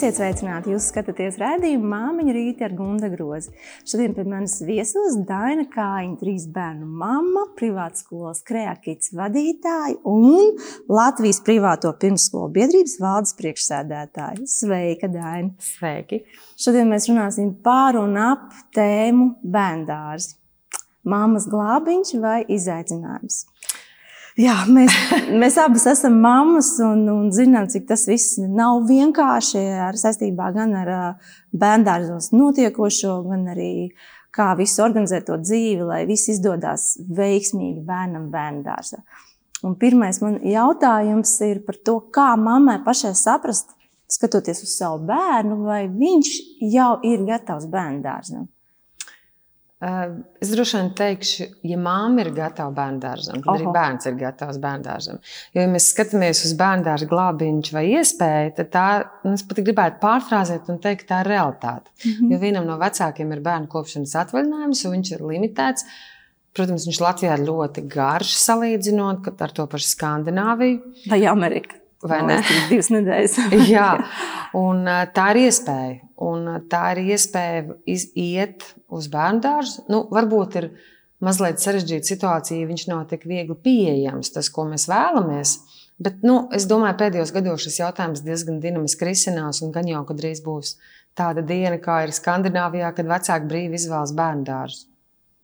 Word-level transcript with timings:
Esiet 0.00 0.16
sveicināti! 0.16 0.70
Jūs 0.72 0.86
skatāties 0.88 1.34
redzējumu 1.36 1.84
māmiņu 1.90 2.32
rīti 2.32 2.64
ar 2.64 2.72
Gunda 2.72 3.10
grozi. 3.12 3.50
Šodien 3.84 4.14
pie 4.16 4.22
manis 4.24 4.54
viesos 4.64 5.18
Daina 5.28 5.66
Kājiņa, 5.68 6.14
trīs 6.22 6.46
bērnu 6.54 6.86
mamma, 7.02 7.42
privātas 7.58 8.06
skolas 8.06 8.40
kreakīts 8.48 9.12
vadītāja 9.12 9.98
un 10.08 10.56
Latvijas 10.88 11.42
privāto 11.44 11.92
pirmsskolu 12.00 12.48
biedrības 12.54 12.96
valdes 13.04 13.36
priekšsēdētāja. 13.42 14.48
Sveika, 14.48 15.12
Daina! 15.12 15.52
Sveiki! 15.60 16.22
Šodien 16.56 16.88
mēs 16.88 17.10
runāsim 17.12 17.52
pār 17.60 18.00
un 18.00 18.16
ap 18.24 18.56
tēmu 18.72 19.34
bērndārzi. 19.44 20.38
Māmas 21.12 21.44
glābiņš 21.52 22.16
vai 22.24 22.38
izaicinājums? 22.48 23.42
Jā, 24.38 24.54
mēs, 24.70 24.94
mēs 25.42 25.56
abas 25.58 25.86
esam 25.90 26.20
mammas 26.22 26.76
un, 26.84 27.02
un 27.10 27.30
zinām, 27.34 27.66
cik 27.70 27.88
tas 27.88 28.06
viss 28.06 28.38
nav 28.38 28.84
vienkārši 28.86 29.64
ar 29.88 29.98
saistībā 29.98 30.52
gan 30.54 30.76
ar 30.78 30.92
bērngārzos 31.50 32.30
notiekošo, 32.36 33.16
gan 33.26 33.48
arī 33.50 33.72
kā 34.34 34.52
visu 34.58 34.84
organizēt 34.84 35.26
to 35.26 35.40
dzīvi, 35.42 35.82
lai 35.88 36.04
viss 36.06 36.30
izdodas 36.30 36.92
veiksmīgi 37.10 37.82
bērnam 37.86 38.30
bērngārzā. 38.30 39.02
Un 39.66 39.74
pirmais 39.80 40.22
man 40.22 40.38
jautājums 40.46 41.34
ir 41.44 41.64
par 41.66 41.76
to, 41.84 41.98
kā 42.14 42.30
mammai 42.40 42.78
pašai 42.84 43.12
saprast, 43.18 43.74
skatoties 44.10 44.62
uz 44.64 44.76
savu 44.78 45.02
bērnu, 45.10 45.58
vai 45.66 45.82
viņš 45.90 46.30
jau 46.70 46.94
ir 47.06 47.26
gatavs 47.28 47.68
bērngārzam. 47.70 48.48
Es 49.80 50.50
droši 50.52 50.76
vien 50.76 50.88
teikšu, 50.92 51.44
ja 51.64 51.76
māma 51.80 52.20
ir 52.20 52.28
gatava 52.36 52.68
bērnu 52.76 53.00
dārzam, 53.00 53.38
tad 53.40 53.48
Oho. 53.48 53.54
arī 53.54 53.70
bērns 53.72 54.08
ir 54.10 54.18
gatavs 54.20 54.58
bērnu 54.60 54.84
dārzam. 54.84 55.22
Jo, 55.54 55.62
ja 55.62 55.70
mēs 55.72 55.86
skatāmies 55.94 56.42
uz 56.44 56.52
bērnu 56.60 56.84
dārza 56.84 57.08
glābiņu 57.08 57.72
vai 57.72 57.86
iespēju, 57.94 58.52
tad 58.58 58.70
tā, 58.74 58.84
nu, 59.24 59.32
es 59.38 59.46
pat 59.48 59.62
gribētu 59.64 59.96
pārfrāzēt 60.02 60.68
un 60.68 60.82
teikt, 60.84 61.06
tā 61.08 61.22
ir 61.24 61.32
realitāte. 61.32 61.88
Mm 62.04 62.12
-hmm. 62.12 62.32
Jo 62.34 62.42
vienam 62.44 62.68
no 62.68 62.76
vecākiem 62.76 63.32
ir 63.32 63.40
bērnu 63.48 63.72
kopšanas 63.72 64.16
atvaļinājums, 64.26 64.84
un 64.84 64.96
viņš 64.98 65.14
ir 65.16 65.26
limitēts. 65.32 65.88
Protams, 66.52 66.84
viņš 66.84 67.00
Latvijā 67.00 67.38
ir 67.38 67.46
ļoti 67.48 67.88
garš 67.88 68.36
salīdzinot 68.36 69.32
ar 69.40 69.50
to 69.50 69.66
pašu 69.66 69.94
Skandināviju. 69.96 70.80
Vai 71.08 71.24
Ameriku? 71.24 71.79
Vai 72.00 72.22
ne? 72.24 72.38
Divas 72.70 72.88
nedēļas. 72.94 73.34
Jā, 73.74 73.88
un 74.56 74.86
tā 75.14 75.26
ir 75.34 75.42
iespēja. 75.46 75.98
Un 76.20 76.46
tā 76.72 76.84
ir 76.94 77.02
iespēja 77.14 77.76
iet 77.88 78.64
uz 78.92 79.08
bērnu 79.12 79.42
dārzu. 79.44 79.84
Nu, 79.92 80.02
varbūt 80.12 80.56
ir 80.60 80.70
mazliet 81.24 81.60
sarežģīta 81.60 82.08
situācija, 82.08 82.62
ja 82.62 82.68
viņš 82.68 82.86
nav 82.88 83.04
tik 83.10 83.26
viegli 83.28 83.56
pieejams, 83.56 84.32
tas, 84.32 84.48
ko 84.52 84.66
mēs 84.68 84.88
vēlamies. 84.88 85.58
Bet 86.00 86.22
nu, 86.24 86.46
es 86.56 86.64
domāju, 86.68 86.96
pēdējos 87.02 87.32
gados 87.36 87.66
šis 87.66 87.82
jautājums 87.82 88.22
diezgan 88.24 88.60
dinamiski 88.62 89.10
risinās, 89.10 89.60
un 89.64 89.72
gan 89.74 89.88
jau, 89.88 90.00
drīz 90.16 90.40
būs 90.44 90.78
tāda 91.16 91.44
diena, 91.44 91.76
kā 91.82 92.02
ir 92.06 92.14
Skandināvijā, 92.16 92.94
kad 92.96 93.10
vecāki 93.10 93.50
brīvi 93.50 93.76
izvēlas 93.76 94.14
bērnu 94.16 94.46
dārzu. 94.48 94.86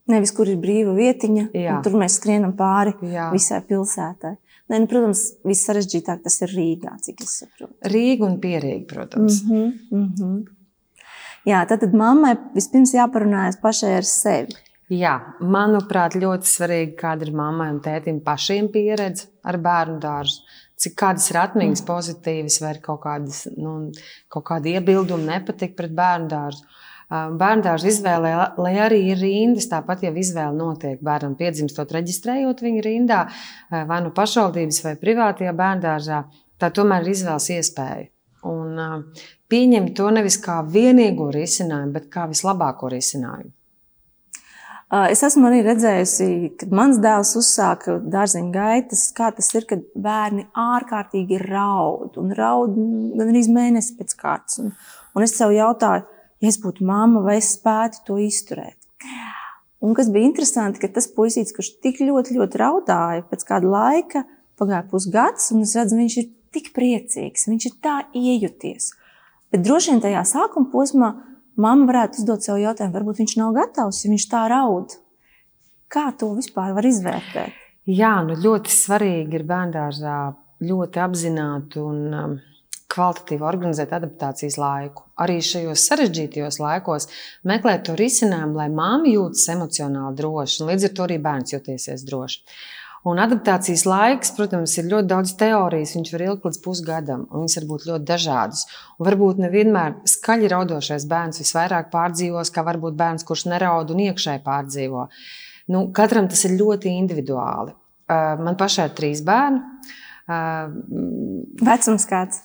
Nevis 0.08 0.30
kur 0.32 0.48
ir 0.48 0.56
brīva 0.62 0.94
vietiņa, 0.96 1.48
tur 1.84 1.96
mēs 1.98 2.20
skrienam 2.20 2.52
pāri 2.56 2.94
Jā. 3.10 3.26
visai 3.32 3.58
pilsētai. 3.66 4.36
Nē, 4.66 4.80
nu, 4.82 4.88
protams, 4.90 5.22
viss 5.46 5.68
sarežģītāk 5.68 6.24
tas 6.24 6.40
ir 6.42 6.50
Rīgā, 6.50 6.96
cik 7.04 7.22
es 7.22 7.36
saprotu. 7.42 7.72
Rīga 7.92 8.26
un 8.26 8.40
Pierīga, 8.42 8.86
protams. 8.90 9.42
Mm 9.44 9.50
-hmm, 9.50 9.72
mm 9.90 10.12
-hmm. 10.18 10.44
Jā, 11.46 11.66
tad, 11.68 11.80
tad 11.80 11.92
mammai 11.94 12.34
vispirms 12.54 12.94
jāparunājas 12.94 13.60
pašai 13.62 13.92
ar 13.96 14.04
sevi. 14.04 14.56
Jā, 14.90 15.14
manuprāt, 15.40 16.14
ļoti 16.14 16.46
svarīgi, 16.46 16.94
kāda 16.98 17.26
ir 17.26 17.32
mammai 17.34 17.70
un 17.70 17.80
tētim 17.82 18.20
pašiem 18.22 18.68
pieredze 18.70 19.26
ar 19.42 19.58
bērnu 19.58 19.98
dārzu. 20.02 20.42
Cik 20.76 20.94
kādas 20.94 21.30
ir 21.30 21.38
atmiņas 21.40 21.82
mm. 21.82 21.86
pozitīvas, 21.88 22.60
vai 22.60 22.74
ir 22.74 22.80
kaut, 22.84 23.00
kādas, 23.02 23.46
nu, 23.56 23.90
kaut 24.28 24.44
kāda 24.44 24.68
iebilduma, 24.76 25.38
nepatīk 25.38 25.74
pret 25.78 25.94
bērnu 25.96 26.28
dārzu. 26.28 26.66
Bērndārza 27.06 27.86
izvēlē, 27.86 28.32
lai 28.58 28.72
arī 28.82 28.98
ir 29.12 29.20
rindas, 29.20 29.68
tāpat 29.70 30.02
jau 30.02 30.10
izvēle 30.18 30.56
notiek 30.58 31.02
bērnam 31.06 31.36
piedzimstot, 31.38 31.92
reģistrējot 31.94 32.64
viņu 32.66 32.82
rindā, 32.82 33.20
vai 33.70 34.00
nu 34.02 34.10
pašvaldības 34.14 34.80
vai 34.82 34.94
privātajā 34.98 35.52
bērndārzā. 35.54 36.24
Tā 36.58 36.72
tomēr 36.74 37.06
ir 37.06 37.12
izvēles 37.14 37.46
iespēja. 37.54 38.08
Un 38.46 38.80
pieņemt 39.50 39.92
to 39.98 40.08
nevis 40.16 40.40
kā 40.42 40.58
vienīgo 40.66 41.28
risinājumu, 41.34 41.94
bet 41.94 42.08
kā 42.10 42.26
vislabāko 42.30 42.90
risinājumu. 42.90 43.52
Es 45.10 45.22
esmu 45.26 45.48
arī 45.48 45.64
redzējusi, 45.66 46.26
kad 46.58 46.74
mans 46.74 46.98
dēls 47.02 47.32
uzsāka 47.38 47.96
dārziņa 48.06 48.52
gaitas, 48.54 49.08
kā 49.14 49.32
tas 49.34 49.50
ir, 49.54 49.66
kad 49.66 49.82
bērni 49.98 50.46
ārkārtīgi 50.62 51.40
raud 51.42 52.18
un 52.22 52.34
raud 52.38 52.76
gan 53.18 53.32
arī 53.32 53.42
mēnesi 53.50 53.96
pēc 53.98 54.14
kārtas. 54.18 54.60
Un, 54.62 54.70
un 55.14 55.26
es 55.26 55.34
sev 55.34 55.54
jautāju, 55.54 56.06
ja 56.42 56.50
es 56.50 56.58
būtu 56.62 56.84
mamma, 56.86 57.22
vai 57.24 57.38
es 57.40 57.54
spētu 57.56 58.04
to 58.06 58.18
izturēt. 58.22 58.78
Un 59.84 59.94
kas 59.94 60.08
bija 60.10 60.26
interesanti, 60.26 60.80
ka 60.82 60.90
tas 60.92 61.08
puisītis, 61.12 61.54
kurš 61.54 61.76
tik 61.84 62.00
ļoti, 62.02 62.36
ļoti 62.38 62.60
raudāja, 62.60 63.26
pēc 63.30 63.44
kāda 63.46 63.70
laika, 63.70 64.24
pagāja 64.58 64.86
pusgads, 64.90 65.50
un 65.54 65.66
es 65.66 65.74
redzu, 65.76 65.98
viņš 66.00 66.16
ir 66.22 66.30
tik 66.56 66.72
priecīgs, 66.76 67.46
viņš 67.50 67.68
ir 67.68 67.74
tā 67.84 67.96
iejuties. 68.16 68.90
Bet 69.52 69.62
droši 69.66 69.92
vien 69.92 70.02
tajā 70.02 70.24
sākuma 70.26 70.72
posmā 70.72 71.12
mamma 71.60 71.90
varētu 71.90 72.22
uzdot 72.22 72.44
sev 72.44 72.58
jautājumu, 72.62 72.94
varbūt 72.96 73.20
viņš 73.22 73.36
nav 73.40 73.52
gatavs, 73.56 74.02
ja 74.04 74.12
viņš 74.12 74.26
tā 74.32 74.42
raud. 74.52 74.96
Kā 75.92 76.08
to 76.18 76.32
vispār 76.34 76.74
var 76.74 76.88
izvērtēt? 76.88 77.62
Jā, 77.86 78.16
nu 78.26 78.34
ļoti 78.42 78.72
svarīgi 78.74 79.38
ir 79.38 79.44
bērngārzā 79.46 80.16
ļoti 80.66 81.02
apzināti 81.04 81.78
un 81.78 82.00
um, 82.16 82.32
kvalitatīvi 82.96 83.44
organizēt 83.46 83.92
adaptācijas 83.94 84.56
laiku. 84.58 85.04
Arī 85.22 85.36
šajos 85.44 85.84
sarežģītajos 85.90 86.58
laikos 86.64 87.06
meklēt 87.46 87.86
to 87.86 87.94
risinājumu, 88.00 88.56
lai 88.58 88.66
māma 88.72 89.12
jūtas 89.12 89.46
emocionāli 89.54 90.18
droši, 90.18 90.58
un 90.62 90.72
līdz 90.72 90.88
ar 90.88 90.96
to 90.96 91.06
arī 91.06 91.20
bērns 91.28 91.54
jūties 91.54 92.04
droši. 92.08 92.42
Un 93.06 93.20
adaptācijas 93.22 93.84
laiks, 93.86 94.32
protams, 94.34 94.72
ir 94.80 94.88
ļoti 94.90 95.06
daudz 95.12 95.32
teorijas. 95.38 95.92
Viņš 95.94 96.08
var 96.10 96.24
ilgt 96.24 96.46
līdz 96.48 96.56
pusgadam, 96.64 97.20
un 97.30 97.44
viņas 97.44 97.58
var 97.60 97.66
būt 97.68 97.84
ļoti 97.86 98.08
dažādas. 98.08 98.64
Un 98.98 99.06
varbūt 99.06 99.42
nevienmēr 99.44 99.94
skaļi 100.10 100.50
raudošais 100.50 101.06
bērns 101.06 101.38
visvairāk 101.44 101.92
pārdzīvos, 101.92 102.50
kā 102.50 102.64
varbūt 102.66 102.98
bērns, 102.98 103.26
kurš 103.28 103.46
neraud 103.52 103.92
un 103.94 104.02
iekšēji 104.08 104.42
pārdzīvo. 104.46 105.06
Nu, 105.70 105.84
katram 105.94 106.26
tas 106.32 106.42
ir 106.48 106.56
ļoti 106.58 106.96
individuāli. 106.96 107.76
Man 108.42 108.58
pašai 108.58 108.88
ir 108.90 108.98
trīs 108.98 109.22
bērni. 109.26 109.62
Vecums 110.26 112.06
kāds? 112.10 112.42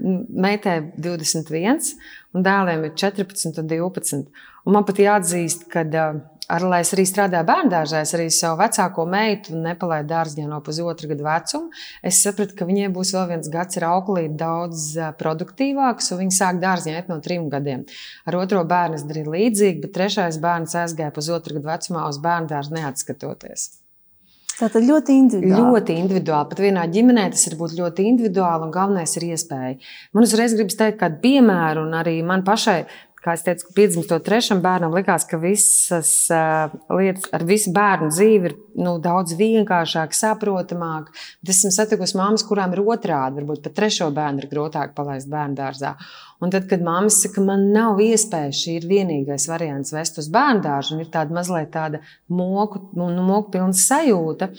Meitai 0.00 0.80
21, 0.98 1.92
un 2.34 2.46
dēliem 2.46 2.88
ir 2.88 2.94
14 2.98 3.62
un 3.62 3.70
12. 3.70 4.24
Un 4.66 4.74
man 4.76 4.84
pat 4.86 4.98
jāatzīst, 5.00 5.68
ka 5.70 5.84
ar, 6.50 6.64
lai 6.66 6.80
es 6.82 6.90
arī 6.94 7.04
strādāju 7.06 7.46
bērngārzā, 7.46 8.02
es 8.02 8.14
arī 8.16 8.26
savu 8.34 8.58
vecāko 8.60 9.04
meitu 9.08 9.54
nepalaidu 9.56 10.10
dārzā 10.10 10.46
no 10.50 10.58
pusotra 10.66 11.10
gada 11.12 11.26
vecuma. 11.28 11.70
Es 12.02 12.18
sapratu, 12.24 12.56
ka 12.58 12.66
viņai 12.68 12.90
būs 12.94 13.14
vēl 13.14 13.28
viens 13.30 13.50
gads 13.52 13.78
ar 13.78 13.86
auklīti 13.92 14.34
daudz 14.40 14.88
produktīvāks, 15.20 16.10
un 16.10 16.24
viņi 16.24 16.36
sāk 16.36 16.58
dārzā 16.62 16.96
iet 16.96 17.12
no 17.12 17.20
trim 17.22 17.46
gadiem. 17.52 17.86
Ar 18.26 18.40
otro 18.42 18.64
bērnu 18.66 18.98
es 18.98 19.06
darīju 19.06 19.36
līdzīgi, 19.36 19.84
bet 19.86 19.94
trešais 19.96 20.40
bērns 20.42 20.74
aizgāja 20.82 21.14
pusotra 21.14 21.56
gada 21.56 21.76
vecumā 21.76 22.08
uz 22.10 22.18
bērngārzu 22.26 22.74
neatskatoties. 22.74 23.70
Tātad 24.60 24.84
ļoti 24.84 25.14
individuāli. 25.16 25.56
Ļoti 25.56 25.94
individuāli. 26.02 26.48
Pat 26.50 26.58
vienā 26.60 26.82
ģimenē 26.92 27.30
tas 27.32 27.46
var 27.48 27.56
būt 27.62 27.76
ļoti 27.78 28.04
individuāli, 28.10 28.66
un 28.66 28.74
galvenais 28.74 29.14
ir 29.16 29.30
iespēja. 29.30 29.76
Man 30.12 30.26
uzreiz 30.26 30.52
gribas 30.56 30.76
teikt 30.76 31.00
kādu 31.00 31.16
piemēru, 31.22 31.86
un 31.88 31.96
arī 31.96 32.18
man 32.26 32.44
pašai 32.44 32.82
kā 33.24 33.34
es 33.36 33.44
teicu, 33.44 33.68
piedzimstot 33.76 34.24
trešam 34.24 34.62
bērnam, 34.64 34.94
likās, 34.96 35.26
ka 35.28 35.38
visas 35.40 36.12
uh, 36.32 36.72
lietas 36.96 37.28
ar 37.36 37.44
visu 37.48 37.72
bērnu 37.76 38.08
dzīvi 38.12 38.50
ir 38.50 38.56
nu, 38.80 38.96
daudz 39.02 39.36
vienkāršāk, 39.38 40.16
saprotamāk. 40.16 41.10
Bet 41.42 41.52
esmu 41.52 41.72
satikusi 41.76 42.16
māmas, 42.20 42.46
kurām 42.48 42.74
ir 42.74 42.82
otrādi, 42.84 43.40
varbūt 43.40 43.64
pat 43.66 43.76
trešo 43.76 44.10
bērnu 44.16 44.44
ir 44.44 44.50
grūtāk 44.52 44.96
palaist 44.96 45.30
bērnu 45.30 45.58
dārzā. 45.60 45.94
Un 46.40 46.52
tad, 46.54 46.64
kad 46.70 46.80
mamma 46.84 47.12
saka, 47.12 47.44
man 47.44 47.68
nav 47.74 48.00
iespēja, 48.00 48.56
šī 48.56 48.78
ir 48.78 48.88
vienīgais 48.88 49.48
variants 49.50 49.92
vest 49.92 50.22
uz 50.22 50.30
bērnu 50.32 50.64
dārzu, 50.64 50.96
un 50.96 51.04
ir 51.04 51.12
tāda 51.12 51.36
mazliet 51.36 51.74
tāda 51.74 52.00
moku, 52.32 52.86
nu, 52.96 53.12
moku 53.20 53.52
pilna 53.58 53.76
sajūta 53.76 54.54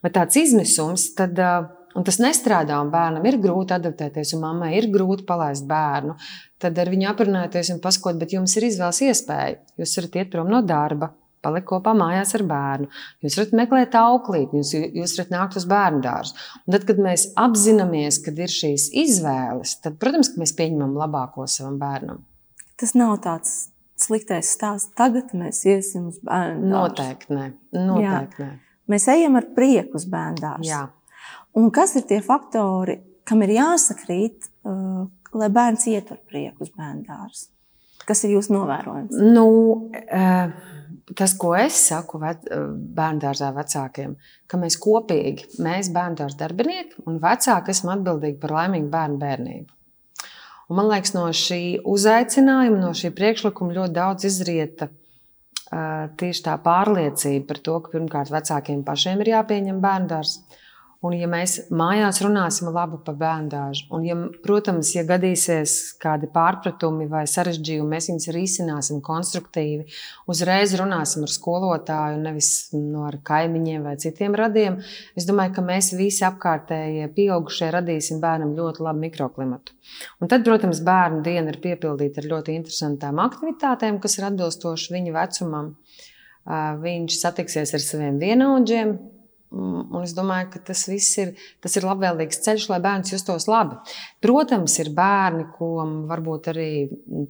vai 0.00 0.12
tāds 0.14 0.38
izmisums, 0.40 1.10
tad 1.18 1.36
uh, 1.36 1.66
un 1.96 2.06
tas 2.06 2.18
nestrādā, 2.22 2.78
un 2.82 2.92
bērnam 2.92 3.26
ir 3.28 3.38
grūti 3.42 3.76
adaptēties, 3.76 4.34
un 4.36 4.44
mammai 4.44 4.72
ir 4.78 4.90
grūti 4.92 5.26
palaist 5.28 5.66
bērnu, 5.68 6.16
tad 6.62 6.78
ar 6.78 6.90
viņu 6.92 7.08
aprunāties 7.10 7.72
un 7.74 7.82
pasakot, 7.84 8.18
bet 8.20 8.34
jums 8.36 8.56
ir 8.58 8.68
izvēles 8.68 9.02
iespēja. 9.08 9.62
Jūs 9.80 9.96
varat 10.00 10.18
iet 10.20 10.32
prom 10.32 10.50
no 10.52 10.62
darba, 10.66 11.10
palikt 11.46 11.68
kopā 11.70 11.94
mājās 11.96 12.34
ar 12.38 12.44
bērnu. 12.48 12.90
Jūs 13.24 13.38
varat 13.40 13.54
meklēt 13.60 13.96
auklīti, 14.00 14.60
jūs, 14.60 14.72
jūs 14.96 15.16
varat 15.18 15.32
nākt 15.34 15.60
uz 15.60 15.68
bērnu 15.70 16.02
dārzu. 16.04 16.36
Un 16.64 16.76
tad, 16.76 16.86
kad 16.88 17.00
mēs 17.02 17.28
apzināmies, 17.46 18.20
ka 18.24 18.34
ir 18.34 18.52
šīs 18.52 18.90
izvēles, 19.04 19.78
tad, 19.84 19.98
protams, 20.02 20.34
mēs 20.40 20.54
pieņemam 20.58 20.96
labāko 20.98 21.48
savam 21.50 21.78
bērnam. 21.82 22.24
Tas 22.76 22.92
nav 22.98 23.16
tāds 23.24 23.54
sliktais 24.00 24.50
stāsts. 24.52 24.92
Tagad 24.98 25.32
mēs 25.36 25.62
iesim 25.68 26.10
uz 26.10 26.20
bērnu 26.24 26.66
dārzu. 26.66 26.74
Noteikti 26.74 27.38
nē. 27.38 27.48
Noteikti 27.78 28.44
nē. 28.44 28.52
Mēs 28.92 29.08
ejam 29.10 29.38
ar 29.38 29.48
prieku 29.56 29.98
uz 29.98 30.04
bērnu 30.10 30.42
dārzu. 30.42 30.84
Un 31.56 31.70
kas 31.74 31.96
ir 31.96 32.06
tie 32.08 32.20
faktori, 32.24 32.98
kam 33.26 33.42
ir 33.46 33.56
jāsakrīt, 33.56 34.50
uh, 34.68 35.04
lai 35.36 35.50
bērns 35.52 35.86
ietver 35.92 36.20
prieku 36.28 36.66
uz 36.66 36.72
bērnu 36.76 37.06
dārzu? 37.08 37.48
Kas 38.06 38.22
ir 38.26 38.36
jūsu 38.36 38.54
novērojums? 38.54 39.16
Nu, 39.34 39.46
uh, 39.90 40.74
tas, 41.14 41.34
ko 41.38 41.54
es 41.58 41.78
saku 41.88 42.20
bērnu 42.20 43.22
dārzā 43.22 43.52
vecākiem, 43.56 44.14
ka 44.46 44.60
mēs 44.60 44.76
kopīgi, 44.82 45.48
mēs 45.64 45.90
bērnu 45.94 46.20
dārza 46.20 46.42
darbinieki 46.44 47.06
un 47.06 47.18
vecāki 47.22 47.72
esam 47.72 47.94
atbildīgi 47.96 48.38
par 48.42 48.54
laimīgu 48.60 48.92
bērnu 48.92 49.18
bērnību. 49.22 49.72
Un 50.66 50.80
man 50.80 50.88
liekas, 50.90 51.12
no 51.14 51.26
šī 51.30 51.78
uzaicinājuma, 51.86 52.78
no 52.82 52.90
šī 52.96 53.12
priekšlikuma 53.14 53.76
ļoti 53.76 53.94
daudz 53.94 54.26
izrieta 54.26 54.88
tieši 56.18 56.42
tā 56.46 56.54
pārliecība 56.62 57.46
par 57.48 57.60
to, 57.62 57.76
ka 57.82 57.92
pirmkārt 57.94 58.32
vecākiem 58.34 58.82
pašiem 58.86 59.22
ir 59.22 59.32
jāpieņem 59.34 59.80
bērnu 59.82 60.10
dārzs. 60.10 60.40
Un, 61.04 61.12
ja 61.12 61.26
mēs 61.28 61.58
mājās 61.76 62.22
runāsim 62.24 62.70
labi 62.72 62.96
par 63.04 63.18
bērnu 63.20 63.50
dārzu, 63.52 63.84
un, 63.92 64.04
ja, 64.06 64.14
protams, 64.42 64.94
ja 64.94 65.02
gadīsies 65.06 65.74
kādi 66.00 66.28
pārpratumi 66.32 67.04
vai 67.10 67.26
sarežģījumi, 67.28 67.90
mēs 67.90 68.08
viņus 68.08 68.28
risināsim 68.32 69.02
konstruktīvi, 69.04 69.84
uzreiz 70.32 70.72
runāsim 70.80 71.26
ar 71.26 71.32
skolotāju, 71.34 72.22
nevis 72.24 72.50
no 72.72 73.04
ar 73.10 73.18
kaimiņiem 73.28 73.84
vai 73.84 73.96
citiem 74.00 74.38
radiem. 74.40 74.78
Es 75.18 75.28
domāju, 75.28 75.52
ka 75.58 75.66
mēs 75.66 75.92
visi 75.98 76.24
apkārtējie 76.26 77.10
pieaugušie 77.16 77.68
radīsim 77.76 78.22
bērnam 78.22 78.54
ļoti 78.56 78.86
labu 78.86 79.04
mikroklimatu. 79.04 79.76
Un 80.24 80.32
tad, 80.32 80.46
protams, 80.48 80.80
bērnu 80.86 81.20
diena 81.26 81.52
ir 81.52 81.60
piepildīta 81.60 82.22
ar 82.22 82.30
ļoti 82.32 82.56
interesantām 82.56 83.20
aktivitātēm, 83.22 84.00
kas 84.00 84.16
ir 84.16 84.30
atbilstoši 84.30 84.96
viņa 84.96 85.14
vecumam. 85.18 85.74
Viņš 86.80 87.20
satiksies 87.20 87.74
ar 87.74 87.82
saviem 87.82 88.20
vienaudžiem, 88.22 88.96
un 89.54 90.00
es 90.02 90.14
domāju, 90.16 90.50
ka 90.54 90.62
tas 90.70 90.86
viss 90.90 91.18
ir, 91.22 91.34
tas 91.62 91.76
ir 91.78 91.86
labvēlīgs 91.86 92.42
ceļš, 92.46 92.68
lai 92.72 92.80
bērns 92.84 93.12
justos 93.14 93.46
labi. 93.50 93.78
Protams, 94.24 94.78
ir 94.82 94.90
bērni, 94.96 95.46
ko 95.56 95.70
varbūt 96.10 96.50
arī 96.52 96.70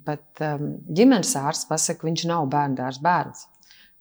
pat 0.06 0.44
um, 0.46 0.72
ģimenes 0.88 1.34
ārsts 1.40 1.68
pasakā, 1.70 2.00
ka 2.00 2.10
viņš 2.10 2.26
nav 2.30 2.48
bērndārs 2.52 3.02
bērns. 3.04 3.46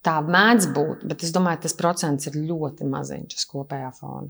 Tā 0.06 0.19
mēdz 0.21 0.69
būt, 0.75 1.06
bet 1.09 1.23
es 1.25 1.33
domāju, 1.33 1.63
tas 1.65 1.77
procents 1.77 2.29
ir 2.29 2.38
ļoti 2.38 2.88
maziņš 2.89 3.39
uz 3.39 3.45
kopējā 3.50 3.91
fona. 3.97 4.29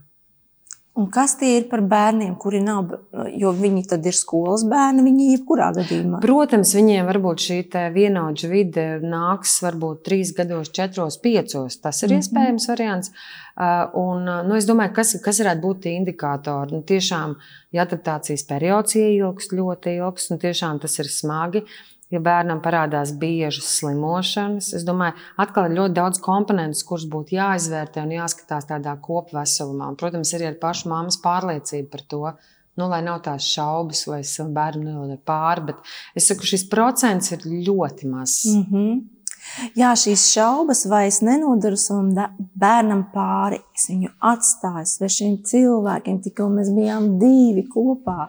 Un 0.95 1.09
kas 1.11 1.33
tie 1.35 1.57
ir 1.57 1.65
par 1.67 1.81
bērniem, 1.83 2.37
kuri 2.39 2.61
nav, 2.63 2.93
jo 3.35 3.49
viņi 3.51 3.81
tad 3.91 4.05
ir 4.07 4.15
skolas 4.15 4.63
bērni, 4.71 5.03
viņi 5.03 5.25
jebkurā 5.33 5.73
gadījumā? 5.75 6.21
Protams, 6.23 6.71
viņiem 6.77 7.09
varbūt 7.09 7.43
šī 7.43 7.57
vienaudža 7.91 8.51
vide 8.51 8.85
nāks 9.03 9.57
varbūt 9.65 10.05
trīs 10.07 10.31
gados, 10.37 10.71
četros, 10.75 11.17
piecos. 11.19 11.81
Tas 11.83 11.99
ir 12.03 12.09
mm 12.09 12.13
-hmm. 12.13 12.23
iespējams 12.23 12.67
variants. 12.71 13.11
Un, 14.05 14.23
nu, 14.47 14.55
es 14.55 14.67
domāju, 14.67 14.93
kas, 14.95 15.15
kas 15.23 15.39
varētu 15.43 15.61
būt 15.61 15.81
tie 15.83 15.97
indikātori. 15.99 16.71
Nu, 16.71 16.81
tiešām, 16.81 17.35
ja 17.71 17.83
adaptācijas 17.83 18.47
periods 18.47 18.95
ieilgs 18.95 19.51
ļoti 19.51 19.97
ilgs, 19.99 20.31
un 20.31 20.39
tiešām 20.39 20.79
tas 20.79 20.99
ir 20.99 21.11
smagi. 21.11 21.63
Uh, 21.63 21.94
ja 22.15 22.21
bērnam 22.23 22.61
parādās 22.63 23.13
biežas 23.19 23.69
slimošanas. 23.79 24.71
Es 24.77 24.85
domāju, 24.87 25.15
atkal 25.41 25.69
ir 25.69 25.77
ļoti 25.79 25.97
daudz 25.97 26.21
komponentu, 26.23 26.81
kurus 26.87 27.07
būtu 27.11 27.37
jāizvērtē 27.37 28.03
un 28.05 28.15
jāskatās 28.17 28.69
tādā 28.71 28.95
kopveselumā. 29.05 29.91
Un, 29.91 29.97
protams, 29.99 30.33
arī 30.37 30.49
ar 30.51 30.59
pašu 30.61 30.91
māmas 30.91 31.19
pārliecību 31.23 31.89
par 31.91 32.05
to. 32.13 32.23
Nu, 32.75 32.89
lai 32.91 32.99
nav 33.05 33.21
tās 33.23 33.45
šaubas, 33.47 34.01
vai 34.09 34.19
es 34.25 34.33
savu 34.35 34.51
bērnu 34.55 34.83
nelodu 34.83 35.15
pāri, 35.23 35.69
bet 35.69 35.91
es 36.19 36.25
saku, 36.27 36.47
šis 36.49 36.65
procents 36.71 37.31
ir 37.31 37.45
ļoti 37.47 38.09
mazs. 38.11 38.49
Mm 38.51 38.65
-hmm. 38.71 39.03
Jā, 39.77 39.93
šīs 39.95 40.25
šaubas, 40.33 40.85
vai 40.89 41.05
es 41.07 41.21
nenodaru 41.21 41.77
savam 41.79 42.09
bērnam 42.59 43.05
pāri, 43.13 43.61
es 43.77 43.87
viņu 43.89 44.09
atstāju 44.19 44.85
svešiem 44.89 45.37
cilvēkiem, 45.47 46.21
tikko 46.25 46.49
mēs 46.49 46.71
bijām 46.75 47.19
divi 47.21 47.67
kopā. 47.71 48.27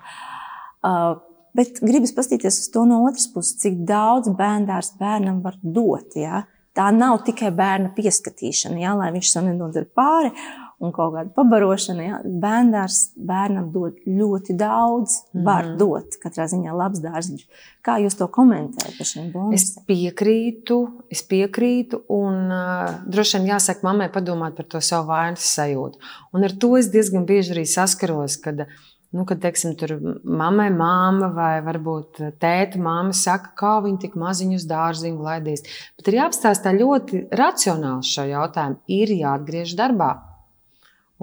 Uh, 0.86 1.16
Bet 1.56 1.80
gribas 1.80 2.12
paskatīties 2.16 2.60
uz 2.60 2.68
to 2.74 2.84
no 2.88 3.00
otras 3.06 3.30
puses, 3.32 3.56
cik 3.62 3.80
daudz 3.88 4.28
bērndārs 4.36 4.92
bērnam 5.00 5.40
var 5.44 5.56
dot. 5.62 6.18
Ja? 6.18 6.44
Tā 6.76 6.90
nav 6.92 7.22
tikai 7.24 7.48
bērna 7.56 7.94
pieskatīšana, 7.96 8.80
ja? 8.82 8.92
lai 8.98 9.08
viņš 9.14 9.32
to 9.32 9.42
nedodara 9.46 9.88
pāri 9.96 10.32
un 10.76 10.92
kaut 10.92 11.14
kāda 11.14 11.32
pabarošana. 11.32 12.04
Ja? 12.04 12.18
Bērndārs 12.26 12.98
bērnam 13.16 13.70
dod 13.72 14.02
ļoti 14.04 14.56
daudz, 14.60 15.14
var 15.32 15.70
mm 15.70 15.78
dot 15.80 16.18
katrā 16.20 16.44
ziņā 16.50 16.74
labs 16.76 17.00
dārziņš. 17.04 17.46
Kā 17.84 17.96
jūs 18.02 18.18
to 18.18 18.28
komentējat 18.32 18.98
par 18.98 19.08
šiem 19.08 19.30
bonusiem? 19.32 19.56
Es 19.56 19.86
piekrītu, 19.88 20.78
es 21.12 21.22
piekrītu, 21.28 22.02
un 22.12 22.52
uh, 22.52 22.98
droši 23.08 23.40
vien 23.40 23.54
jāsaka 23.54 23.86
mammai 23.86 24.10
padomāt 24.12 24.58
par 24.58 24.68
to 24.74 24.82
savu 24.84 25.14
vainas 25.14 25.48
sajūtu. 25.56 26.00
Un 26.36 26.48
ar 26.48 26.56
to 26.60 26.74
es 26.80 26.90
diezgan 26.92 27.24
bieži 27.28 27.56
arī 27.56 27.64
saskaros, 27.70 28.36
kad 28.44 28.66
uh, 28.66 28.84
Nu, 29.16 29.24
kad, 29.28 29.40
teiksim, 29.40 29.72
tur 29.80 29.94
mammai 30.24 30.68
māma 30.74 31.30
vai 31.32 31.54
varbūt 31.64 32.20
tēta 32.42 32.80
māma 32.82 33.16
saka, 33.16 33.54
kā 33.56 33.74
viņi 33.84 34.02
tik 34.04 34.16
maziņu 34.20 34.60
uz 34.60 34.68
dārziņu 34.68 35.24
laidīs. 35.24 35.64
Bet 35.96 36.10
ir 36.10 36.18
jāapstāsta 36.20 36.74
ļoti 36.76 37.26
racionāli 37.40 38.04
šo 38.04 38.26
jautājumu. 38.28 38.82
Ir 38.92 39.14
jāatgriež 39.16 39.76
darbā. 39.78 40.10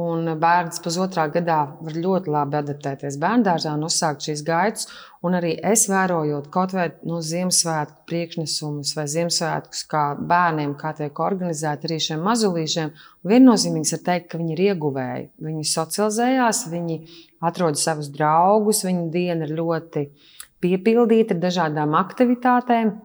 Un 0.02 0.26
bērns 0.42 0.80
pusotrā 0.82 1.28
gadā 1.30 1.58
var 1.78 1.98
ļoti 2.02 2.32
labi 2.34 2.58
adaptēties 2.58 3.20
bērngārzā 3.22 3.76
un 3.78 3.86
uzsākt 3.86 4.26
šīs 4.26 4.42
gaitas. 4.48 4.88
Un 5.22 5.38
arī 5.38 5.52
es 5.70 5.84
vērojot 5.86 6.48
kaut 6.54 6.72
vai 6.74 6.88
no 7.06 7.20
Ziemassvētku 7.22 8.08
priekšnesumus 8.10 8.96
vai 8.98 9.06
Ziemassvētkus, 9.14 9.84
kā 9.92 10.02
bērniem, 10.18 10.74
kā 10.82 10.96
tiek 10.98 11.22
organizēti 11.22 11.86
arī 11.86 12.00
šiem 12.08 12.26
mazulīšiem, 12.26 12.90
viennozīmīgs 13.30 13.94
ir 13.94 14.02
teikt, 14.08 14.32
ka 14.32 14.42
viņi 14.42 14.56
ir 14.56 14.64
ieguvēji. 14.72 15.28
Viņi 15.46 15.70
socializējās, 15.76 16.64
viņi 16.74 16.98
atrod 17.46 17.78
savus 17.78 18.10
draugus, 18.18 18.82
viņu 18.88 19.06
diena 19.14 19.46
ir 19.46 19.54
ļoti 19.62 20.08
piepildīta 20.64 21.38
ar 21.38 21.46
dažādām 21.46 21.94
aktivitātēm. 22.02 22.96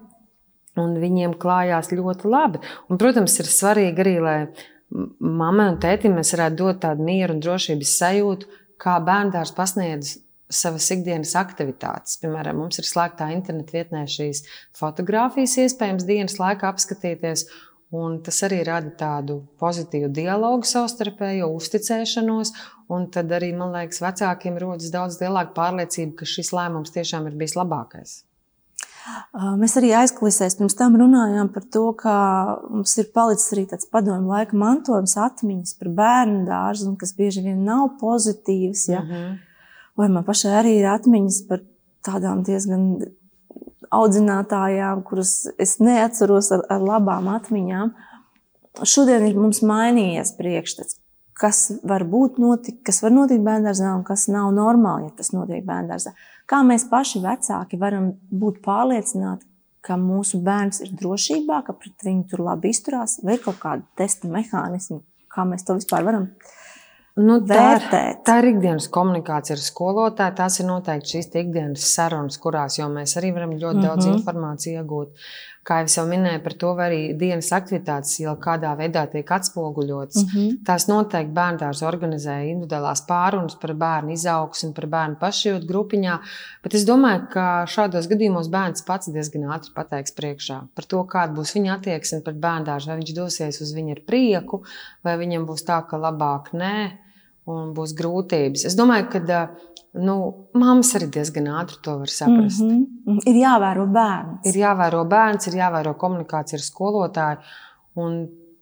Un 0.78 0.96
viņiem 1.02 1.36
klājās 1.36 1.92
ļoti 1.92 2.32
labi. 2.32 2.64
Un, 2.88 2.96
protams, 2.96 3.34
ir 3.42 3.48
svarīgi 3.50 4.04
arī, 4.04 4.18
lai 4.22 4.40
mammai 4.92 5.68
un 5.72 5.78
tētim 5.82 6.16
mēs 6.18 6.32
varētu 6.36 6.58
dot 6.62 6.80
tādu 6.84 7.04
mieru 7.04 7.36
un 7.36 7.42
drošības 7.44 7.94
sajūtu, 8.00 8.48
kā 8.80 8.96
bērns 9.04 9.52
pasniedz 9.56 10.16
savas 10.48 10.88
ikdienas 10.94 11.34
aktivitātes. 11.36 12.18
Piemēram, 12.22 12.62
mums 12.62 12.80
ir 12.80 12.88
slēgtā 12.88 13.28
interneta 13.34 13.74
vietnē 13.76 14.04
šīs 14.08 14.44
fotogrāfijas, 14.78 15.58
iespējams, 15.64 16.06
dienas 16.08 16.38
laikā 16.40 16.70
apskatīties. 16.72 17.48
Un 17.98 18.18
tas 18.20 18.42
arī 18.44 18.58
rada 18.68 18.90
tādu 19.00 19.38
pozitīvu 19.60 20.10
dialogu, 20.12 20.68
savstarpējo 20.68 21.48
uzticēšanos. 21.56 22.52
Un 22.92 23.08
tad 23.12 23.32
arī, 23.32 23.54
man 23.56 23.72
liekas, 23.72 24.02
vecākiem 24.04 24.60
rodas 24.60 24.92
daudz 24.92 25.16
lielāka 25.22 25.56
pārliecība, 25.56 26.18
ka 26.20 26.28
šis 26.28 26.52
lēmums 26.56 26.92
tiešām 26.92 27.30
ir 27.30 27.36
bijis 27.40 27.56
labākais. 27.56 28.18
Mēs 29.58 29.76
arī 29.78 29.92
aizkulisēs 29.94 30.56
pirms 30.58 30.76
tam 30.78 30.96
runājām 30.98 31.50
par 31.54 31.64
to, 31.72 31.84
ka 31.98 32.14
mums 32.70 32.96
ir 32.98 33.10
palicis 33.14 33.52
arī 33.54 33.66
tāds 33.70 33.88
padomju 33.92 34.32
laika 34.32 34.56
mantojums, 34.58 35.16
atmiņas 35.20 35.76
par 35.78 35.92
bērnu 36.00 36.44
dārzu, 36.48 36.94
kas 37.00 37.14
bieži 37.18 37.44
vien 37.44 37.64
nav 37.64 37.94
pozitīvas. 38.00 38.88
Ja? 38.88 39.02
Mm 39.02 39.10
-hmm. 39.10 39.38
Vai 39.96 40.08
man 40.08 40.24
pašai 40.24 40.52
arī 40.62 40.78
ir 40.78 40.86
atmiņas 40.86 41.42
par 41.48 41.60
tādām 42.06 42.44
diezgan 42.44 42.84
audzinātājām, 43.94 45.02
kuras 45.02 45.48
es 45.58 45.78
neatceros 45.80 46.52
ar, 46.52 46.64
ar 46.68 46.80
labām 46.80 47.28
atmiņām. 47.28 47.92
Šodien 48.86 49.26
ir 49.26 49.36
mums 49.38 49.62
mainījies 49.62 50.34
priekšstats, 50.38 50.98
kas 51.38 51.72
var 51.82 52.04
būt 52.04 52.38
notikt, 52.38 52.82
kas 52.86 53.02
var 53.02 53.14
notikt 53.14 53.42
bērngārzā 53.46 53.94
un 53.96 54.04
kas 54.06 54.28
nav 54.28 54.52
normāli, 54.54 55.08
ja 55.08 55.16
tas 55.16 55.32
notiek 55.34 55.64
bērngārzā. 55.66 56.14
Kā 56.48 56.62
mēs 56.64 56.86
paši 56.88 57.20
vecāki 57.24 57.78
varam 57.80 58.12
būt 58.30 58.62
pārliecināti, 58.64 59.44
ka 59.84 59.98
mūsu 60.00 60.40
bērns 60.44 60.80
ir 60.84 60.94
drošībā, 60.96 61.62
ka 61.66 61.74
pret 61.76 62.06
viņu 62.06 62.24
tur 62.30 62.44
labi 62.46 62.72
izturās, 62.74 63.18
vai 63.24 63.36
ir 63.36 63.44
kaut 63.44 63.60
kāda 63.62 63.84
testa 64.00 64.30
mehānisma, 64.32 65.02
kā 65.32 65.44
mēs 65.48 65.66
to 65.68 65.76
vispār 65.78 66.06
varam 66.08 66.30
nu, 67.18 67.38
tā, 67.46 67.62
ir, 67.76 67.86
tā 68.26 68.38
ir 68.40 68.50
ikdienas 68.52 68.88
komunikācija 68.94 69.56
ar 69.56 69.62
skolotāju. 69.62 70.36
Tās 70.38 70.58
ir 70.60 70.68
noteikti 70.68 71.16
šīs 71.16 71.30
ikdienas 71.42 71.86
sarunas, 71.94 72.38
kurās 72.42 72.78
mēs 72.94 73.16
arī 73.20 73.32
varam 73.34 73.54
ļoti 73.56 73.64
mm 73.64 73.82
-hmm. 73.82 73.86
daudz 73.86 74.06
informāciju 74.06 74.82
iegūt 74.82 75.30
kā 75.68 75.82
jau 75.84 76.04
minēju, 76.08 76.40
par 76.44 76.54
to, 76.60 76.70
arī 76.80 77.00
dienas 77.18 77.50
aktivitātes 77.52 78.14
jau 78.22 78.32
kādā 78.40 78.70
veidā 78.78 79.04
tiek 79.12 79.28
atspoguļotas. 79.36 80.22
Mm 80.22 80.30
-hmm. 80.32 80.58
Tās 80.66 80.88
noteikti 80.88 81.34
bērndārs 81.36 81.82
organizē 81.84 82.36
individuālās 82.48 83.04
pārunas 83.08 83.58
par 83.60 83.74
bērnu 83.82 84.14
izaugsmu, 84.16 84.72
par 84.74 84.86
bērnu 84.94 85.16
pašjūtu 85.20 85.68
grupiņā. 85.68 86.18
Bet 86.62 86.74
es 86.74 86.86
domāju, 86.88 87.26
ka 87.32 87.46
šādos 87.66 88.08
gadījumos 88.08 88.48
bērns 88.48 88.86
pats 88.86 89.12
diezgan 89.12 89.50
ātri 89.56 89.74
pateiks 89.74 90.12
priekšā 90.12 90.60
par 90.74 90.84
to, 90.84 91.04
kāda 91.04 91.34
būs 91.34 91.54
viņa 91.56 91.74
attieksme 91.74 92.20
pret 92.22 92.36
bērndārzu. 92.36 92.88
Vai 92.88 92.98
viņš 93.00 93.14
dosies 93.14 93.60
uz 93.60 93.74
viņu 93.74 93.90
ar 93.96 94.00
prieku, 94.06 94.62
vai 95.04 95.18
viņam 95.18 95.46
būs 95.46 95.64
tā, 95.64 95.82
ka 95.88 95.96
labāk 95.96 96.52
nē, 96.52 96.90
un 97.46 97.74
būs 97.74 97.94
grūtības. 97.98 98.64
Es 98.64 98.76
domāju, 98.76 99.08
ka 99.12 99.18
nu, 99.98 100.16
mammas 100.58 100.90
arī 100.98 101.08
diezgan 101.18 101.48
ātri 101.60 101.78
to 101.82 101.96
var 101.98 102.10
saprast. 102.12 102.62
Mm 102.62 102.86
-hmm. 103.06 103.20
Ir 103.26 103.38
jāvēro 103.42 103.86
bērns. 103.86 104.46
Ir 104.50 104.60
jāvēro 104.62 105.04
bērns, 105.08 105.46
ir 105.46 105.54
jāvēro 105.54 105.94
komunikācija 105.94 106.58
ar 106.58 106.64
skolotāju. 106.64 107.38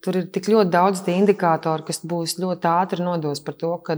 Tur 0.04 0.16
ir 0.16 0.26
tik 0.30 0.48
ļoti 0.48 0.70
daudz 0.70 1.00
tie 1.04 1.16
indikātori, 1.18 1.84
kas 1.86 2.04
būs 2.04 2.38
ļoti 2.38 2.66
ātri 2.70 3.04
nodos 3.04 3.40
par 3.40 3.54
to, 3.54 3.78
ka 3.78 3.96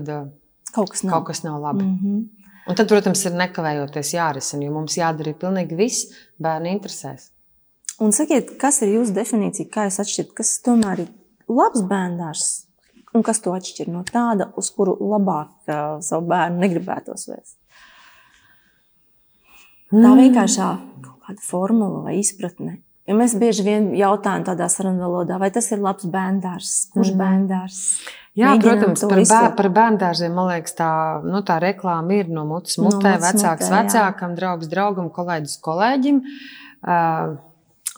kaut 0.72 0.90
kas 0.90 1.02
nav, 1.04 1.14
kaut 1.14 1.26
kas 1.26 1.42
nav 1.44 1.60
labi. 1.60 1.84
Mm 1.84 1.98
-hmm. 2.02 2.28
Un 2.68 2.74
tad, 2.74 2.88
protams, 2.88 3.24
ir 3.24 3.32
nekavējoties 3.32 4.14
jārisina, 4.14 4.64
jo 4.64 4.72
mums 4.72 4.96
jādara 4.96 5.32
pilnīgi 5.34 5.76
viss 5.76 6.12
bērnu 6.38 6.66
interesēs. 6.66 7.30
Un 7.98 8.12
sakiet, 8.12 8.58
kas 8.58 8.82
ir 8.82 8.88
jūsu 8.88 9.12
definīcija, 9.12 9.68
kā 9.68 9.84
jūs 9.88 10.00
atšķirat, 10.00 10.34
kas 10.34 10.62
tomēr 10.66 10.98
ir 10.98 11.08
labs 11.48 11.82
bērns 11.82 12.67
un 13.18 13.24
kas 13.26 13.42
to 13.44 13.52
atšķir 13.56 13.90
no 13.92 14.04
tāda, 14.06 14.48
uz 14.60 14.70
kuru 14.74 14.94
labāk 15.02 15.50
uh, 15.68 15.98
savu 16.04 16.28
bērnu 16.30 16.62
negribētos 16.64 17.28
vēst? 17.32 17.56
Tā 19.88 19.96
Mm. 20.04 20.18
vienkāršā 20.20 20.68
kaut 21.00 21.22
kāda 21.24 21.40
formula 21.40 22.02
vai 22.04 22.18
izpratne. 22.20 22.78
Ja 23.08 23.14
mēs 23.16 23.32
bieži 23.40 23.64
vien 23.64 23.86
jautājam 23.96 24.42
tādā 24.44 24.66
sarunvalodā, 24.68 25.38
vai 25.40 25.48
tas 25.50 25.70
ir 25.72 25.80
labs 25.80 26.04
bērns, 26.04 26.90
kurš 26.92 27.14
Mhm. 27.14 27.18
bērns? 27.22 27.78
Jā, 28.36 28.52
Mēģinām 28.52 28.80
protams, 28.82 29.00
par, 29.00 29.18
bēr, 29.18 29.56
par 29.56 29.68
bērngārziem 29.78 30.34
man 30.34 30.48
liekas, 30.52 30.74
tā, 30.76 31.24
nu, 31.24 31.40
tā 31.42 31.56
reklāma 31.58 32.12
ir 32.20 32.28
no 32.28 32.44
mutes 32.44 32.76
No 32.78 32.84
mutē, 32.84 33.16
mutes 33.16 33.32
vecāks 33.32 33.64
mutē, 33.64 33.72
jā. 33.72 33.82
vecākam, 34.12 34.36
draugs 34.36 34.68
draugam, 34.68 35.10
kolēģis 35.10 35.56
kolēģim. 35.64 36.20
Uh, 36.86 37.36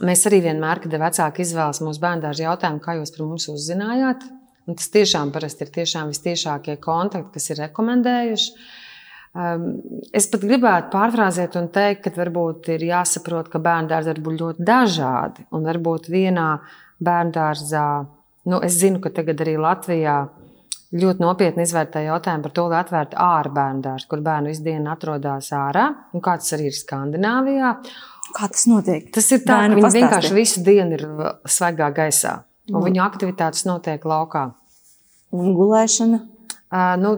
mēs 0.01 0.25
arī 0.31 0.41
vienmēr, 0.47 0.81
kad 0.81 0.93
vecāki 0.93 1.43
izvēlas 1.45 1.83
mūsu 1.83 2.01
bērngārzu 2.01 2.47
jautājumu, 2.47 2.81
kā 2.81 2.95
jūs 2.97 3.11
par 3.17 3.27
mums 3.27 3.49
uzzinājāt, 3.49 4.23
un 4.71 4.79
tas 4.79 4.89
tiešām 4.95 5.33
parasti 5.35 5.67
ir 5.67 5.73
tiešām 5.75 6.13
vistiešākie 6.15 6.79
kontakti, 6.83 7.35
kas 7.37 7.51
ir 7.53 7.61
rekomendējuši. 7.67 8.55
Um, 9.31 9.67
es 10.17 10.27
pat 10.31 10.43
gribētu 10.43 10.91
pārfrāzēt 10.91 11.55
un 11.61 11.69
teikt, 11.71 12.09
ka 12.09 12.11
varbūt 12.19 12.71
ir 12.75 12.83
jāsaprot, 12.89 13.51
ka 13.53 13.61
bērngārzi 13.63 14.11
var 14.11 14.21
būt 14.27 14.41
ļoti 14.43 14.67
dažādi. 14.67 15.45
Un 15.55 15.67
varbūt 15.69 16.09
vienā 16.11 16.49
bērngārzā, 17.07 17.85
nu, 18.51 18.59
es 18.67 18.79
zinu, 18.81 18.99
ka 19.05 19.13
tagad 19.15 19.43
arī 19.45 19.55
Latvijā 19.63 20.17
ļoti 20.91 21.23
nopietni 21.23 21.63
izvērtē 21.63 22.03
jautājumu 22.09 22.43
par 22.49 22.55
to, 22.59 22.65
lai 22.73 22.81
atvērtu 22.83 23.19
ārbērnu 23.23 23.85
dārstu, 23.85 24.09
kur 24.11 24.23
bērnu 24.27 24.51
visu 24.51 24.65
dienu 24.67 24.91
atrodas 24.91 25.53
ārā, 25.55 25.85
un 26.11 26.25
kā 26.25 26.35
tas 26.43 26.51
arī 26.57 26.67
ir 26.73 26.79
Skandināvijā. 26.81 27.75
Kā 28.35 28.49
tas 28.51 28.67
notiek? 28.71 29.07
Tas 29.15 29.31
ir 29.35 29.45
tā, 29.45 29.61
Bērni 29.61 29.77
ka 29.77 29.79
viņi 29.79 29.87
pastāsti. 29.87 30.01
vienkārši 30.03 30.35
visu 30.35 30.65
dienu 30.67 30.99
ir 30.99 31.07
svaigā 31.51 31.93
gaisā, 31.95 32.41
un 32.73 32.81
Nu. 32.81 32.83
viņu 32.89 33.03
aktivitātes 33.07 33.63
notiek 33.71 34.03
laukā. 34.03 34.49
Un 35.33 35.53
gulēšana. 35.55 36.21
Uh, 36.71 36.95
nu, 37.03 37.11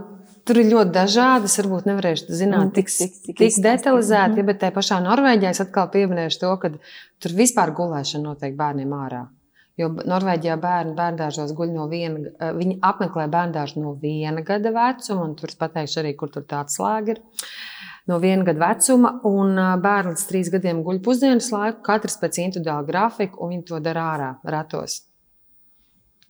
tur 0.44 0.58
ir 0.62 0.70
ļoti 0.72 0.92
dažādas. 0.92 1.54
Varbūt 1.60 1.86
nevarēšu 1.88 2.32
zināt 2.36 2.66
Un 2.66 2.70
tik, 2.76 2.88
tik- 2.92 3.14
tik, 3.26 3.36
tik- 3.38 3.60
detalizēti, 3.64 4.34
Mhm. 4.34 4.38
ja, 4.38 4.42
bet 4.50 4.60
tajā 4.60 4.72
pašā 4.78 4.98
Norvēģijā 5.04 5.50
es 5.50 5.60
atkal 5.60 5.88
pieminēšu 5.92 6.40
to, 6.40 6.56
ka 6.56 6.70
tur 7.20 7.30
vispār 7.38 7.72
gulēšana 7.76 8.22
notiek 8.22 8.56
bērniem 8.56 8.90
ārā. 8.96 9.28
Jo 9.78 9.88
Norvēģijā 9.88 10.56
bērni 10.60 10.94
bērngārzos 10.94 11.54
guļ 11.56 11.70
no 11.72 11.86
viena, 11.88 12.18
viņi 12.52 12.78
apmeklē 12.80 13.28
bērngārzu 13.32 13.80
no 13.80 13.94
viena 13.94 14.42
gada 14.44 14.70
vecuma, 14.70 15.22
un 15.24 15.34
tur 15.34 15.48
es 15.48 15.54
pateikšu 15.56 16.02
arī, 16.02 16.14
kur 16.16 16.28
tur 16.28 16.42
tā 16.42 16.60
atslēga 16.64 17.08
ir. 17.08 17.18
No 18.06 18.18
viena 18.18 18.44
gada 18.44 18.58
vecuma, 18.74 19.20
un 19.24 19.56
ā, 19.56 19.80
bērni 19.80 20.12
līdz 20.12 20.26
trīs 20.28 20.50
gadiem 20.52 20.82
guļ 20.84 21.00
pusdienas 21.02 21.50
laiku, 21.52 21.80
katrs 21.82 22.18
pēc 22.20 22.36
individuāla 22.44 22.84
grafika, 22.86 23.38
un 23.40 23.50
viņi 23.54 23.64
to 23.64 23.80
dara 23.80 24.00
ārā, 24.16 24.30
ratos. 24.44 25.02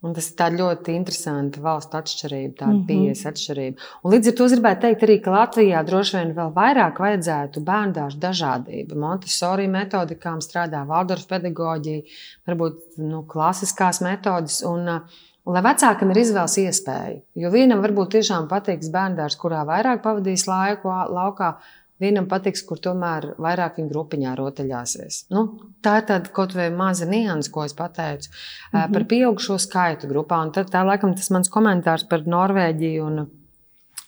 Un 0.02 0.16
tas 0.16 0.26
ir 0.32 0.36
tā 0.38 0.48
ļoti 0.50 0.96
interesanti 0.98 1.60
valstu 1.62 1.98
atšķirība, 2.00 2.54
tāda 2.58 2.72
mm. 2.72 2.78
-hmm. 2.78 2.86
pieejas 2.88 3.26
atšķirība. 3.30 3.90
Un 4.02 4.14
līdz 4.14 4.30
ar 4.30 4.36
to 4.38 4.46
gribētu 4.54 4.80
teikt 4.86 5.04
arī, 5.06 5.18
ka 5.22 5.34
Latvijā 5.36 5.82
droši 5.86 6.16
vien 6.16 6.32
vēl 6.38 6.54
vairāk 6.56 7.02
vajadzētu 7.04 7.62
bērnu 7.68 8.08
dažādību. 8.26 8.98
Montesori 8.98 9.68
metodikām 9.70 10.40
strādā 10.42 10.82
Valdorfa 10.86 11.36
pedagoģija, 11.36 12.02
varbūt 12.50 12.98
nu, 12.98 13.22
klasiskās 13.22 14.02
metodas. 14.02 14.62
Un, 14.66 14.88
uh, 14.88 15.20
lai 15.46 15.62
vecākam 15.64 16.12
ir 16.12 16.20
izvēles 16.22 16.54
iespēja, 16.62 17.20
jo 17.42 17.50
vienam 17.50 17.82
varbūt 17.82 18.14
tiešām 18.16 18.48
patiks 18.50 18.90
bērns, 18.94 19.38
kurā 19.40 19.64
vairāk 19.66 20.02
pavadīs 20.04 20.46
laiku 20.46 20.90
laukā, 20.90 21.56
vienam 22.02 22.26
patiks, 22.30 22.64
kur 22.66 22.80
tomēr 22.82 23.30
vairāk 23.42 23.78
viņa 23.78 23.90
grupiņā 23.92 24.34
rotaļāsies. 24.38 25.22
Nu, 25.32 25.44
tā 25.84 26.00
ir 26.00 26.08
tāda 26.10 26.32
kaut 26.34 26.56
vai 26.58 26.68
maza 26.74 27.08
nianses, 27.08 27.50
ko 27.52 27.64
es 27.64 27.76
pateicu 27.78 28.28
mm. 28.28 28.78
-hmm. 28.78 28.92
par 28.92 29.06
pieaugušo 29.14 29.58
skaitu 29.58 30.10
grupā. 30.10 30.42
Un 30.42 30.52
tad 30.52 30.70
tā 30.74 30.84
laikam 30.86 31.14
tas 31.14 31.30
mans 31.30 31.48
komentārs 31.48 32.08
par 32.10 32.26
Norvēģiju 32.26 33.06
un, 33.06 33.26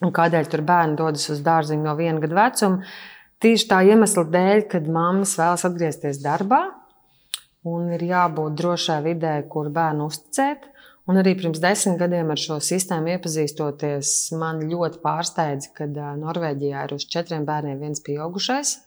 un 0.02 0.12
kādēļ 0.20 0.50
tur 0.50 0.62
bērni 0.62 0.96
dodas 0.96 1.28
uz 1.30 1.40
dārziņu 1.40 1.82
no 1.82 1.96
viena 1.96 2.20
gada 2.20 2.34
vecuma. 2.34 2.82
Tieši 3.40 3.68
tā 3.68 3.82
iemesla 3.84 4.24
dēļ, 4.24 4.68
kad 4.68 4.86
mammas 4.88 5.38
vēlas 5.38 5.64
atgriezties 5.64 6.22
darbā 6.22 6.62
un 7.64 7.92
ir 7.96 8.02
jābūt 8.02 8.56
drošai 8.60 9.02
vidē, 9.02 9.34
kur 9.48 9.70
bērnu 9.72 10.06
uzticēt. 10.10 10.70
Un 11.04 11.20
arī 11.20 11.34
pirms 11.36 11.60
desmit 11.60 11.98
gadiem 12.00 12.30
ar 12.32 12.40
šo 12.40 12.56
sistēmu 12.64 13.12
iepazīstoties, 13.12 14.12
man 14.40 14.62
ļoti 14.70 15.02
pārsteidza, 15.02 15.74
ka 15.76 15.88
Norvēģijā 15.92 16.86
ir 16.86 16.94
uz 16.96 17.04
četriem 17.12 17.44
bērniem 17.44 17.82
viens 17.82 18.00
pieaugušais. 18.06 18.78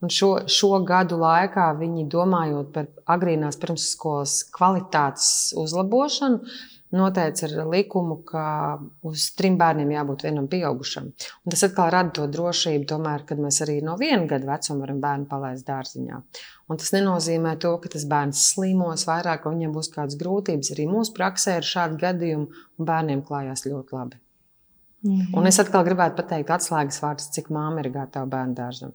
Un 0.00 0.12
šo, 0.12 0.30
šo 0.50 0.78
gadu 0.84 1.18
laikā 1.20 1.66
viņi 1.78 2.06
domājot 2.12 2.72
par 2.72 2.88
agrīnās 3.14 3.60
pirmsskolas 3.60 4.38
kvalitātes 4.56 5.28
uzlabošanu, 5.60 6.40
noteica 6.94 7.46
ar 7.48 7.68
likumu, 7.72 8.18
ka 8.26 8.46
uz 9.08 9.28
trim 9.38 9.56
bērniem 9.60 9.92
jābūt 9.94 10.26
vienam 10.26 10.48
pieaugušam. 10.50 11.10
Un 11.44 11.54
tas 11.54 11.64
atkal 11.66 11.90
rada 11.92 12.12
to 12.18 12.26
drošību, 12.30 12.86
tomēr, 12.90 13.24
kad 13.28 13.40
mēs 13.42 13.60
arī 13.66 13.80
no 13.84 13.96
viena 14.00 14.24
gada 14.30 14.48
vecuma 14.54 14.84
varam 14.84 15.00
bērnu 15.02 15.28
palaist 15.30 15.66
dārziņā. 15.68 16.20
Un 16.64 16.80
tas 16.80 16.94
nenozīmē 16.94 17.58
to, 17.60 17.74
ka 17.82 17.90
tas 17.92 18.06
bērns 18.08 18.40
slimos 18.54 19.04
vairāk, 19.04 19.42
ka 19.44 19.52
viņam 19.52 19.74
būs 19.74 19.90
kādas 19.92 20.16
grūtības. 20.20 20.72
Arī 20.72 20.86
mūsu 20.88 21.12
praksē 21.16 21.58
ir 21.60 21.68
šādi 21.68 22.00
gadījumi, 22.00 22.62
un 22.78 22.88
bērniem 22.88 23.20
klājās 23.26 23.66
ļoti 23.68 23.96
labi. 23.98 24.20
Mhm. 25.04 25.34
Un 25.36 25.46
es 25.50 25.60
atkal 25.60 25.84
gribētu 25.84 26.16
pateikt 26.22 26.52
atslēgas 26.54 27.02
vārdus, 27.04 27.32
cik 27.36 27.50
māma 27.52 27.84
ir 27.84 27.90
gatava 27.92 28.30
bērnu 28.32 28.56
dārzam. 28.56 28.94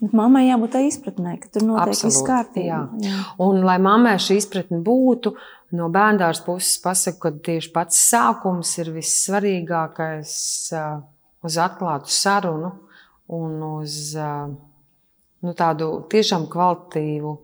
Bet 0.00 0.14
mammai 0.18 0.48
jābūt 0.48 0.72
tā 0.74 0.80
izpratnē, 0.88 1.36
ka 1.38 1.50
tur 1.52 1.66
notiek 1.68 1.92
viss 1.92 2.02
Absolūti, 2.08 2.26
kārtībā. 2.26 2.64
jā. 2.66 2.78
Jā. 3.06 3.18
Un, 3.44 3.60
lai 3.62 3.76
mammai 3.78 4.16
šī 4.18 4.40
izpratne 4.40 4.80
būtu, 4.82 5.34
no 5.78 5.88
bērnās 5.92 6.40
puses 6.42 6.80
pasaku, 6.82 7.20
ka 7.22 7.30
tieši 7.46 7.70
pats 7.74 8.00
sākums 8.10 8.72
ir 8.82 8.90
vissvarīgākais 8.96 10.32
uz 11.46 11.58
atklātu 11.60 12.10
sarunu 12.10 12.72
un 13.32 13.62
uz 13.68 14.16
uh, 14.18 14.50
nu, 15.42 15.54
tādu 15.58 15.94
tiešām 16.12 16.46
kvalitīvu 16.52 17.36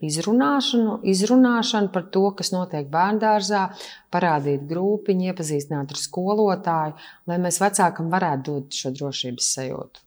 izrunāšanu, 0.00 1.00
izrunāšanu 1.12 1.90
par 1.92 2.06
to, 2.14 2.24
kas 2.36 2.52
notiek 2.54 2.88
bērngārzā, 2.92 3.66
parādīt 4.12 4.64
grupiņu, 4.70 5.30
iepazīstināt 5.30 5.92
ar 5.92 6.00
skolotāju, 6.00 6.96
lai 7.28 7.40
mēs 7.42 7.60
vecākam 7.60 8.08
varētu 8.12 8.56
dot 8.56 8.80
šo 8.80 8.94
drošības 8.96 9.50
sajūtu. 9.56 10.04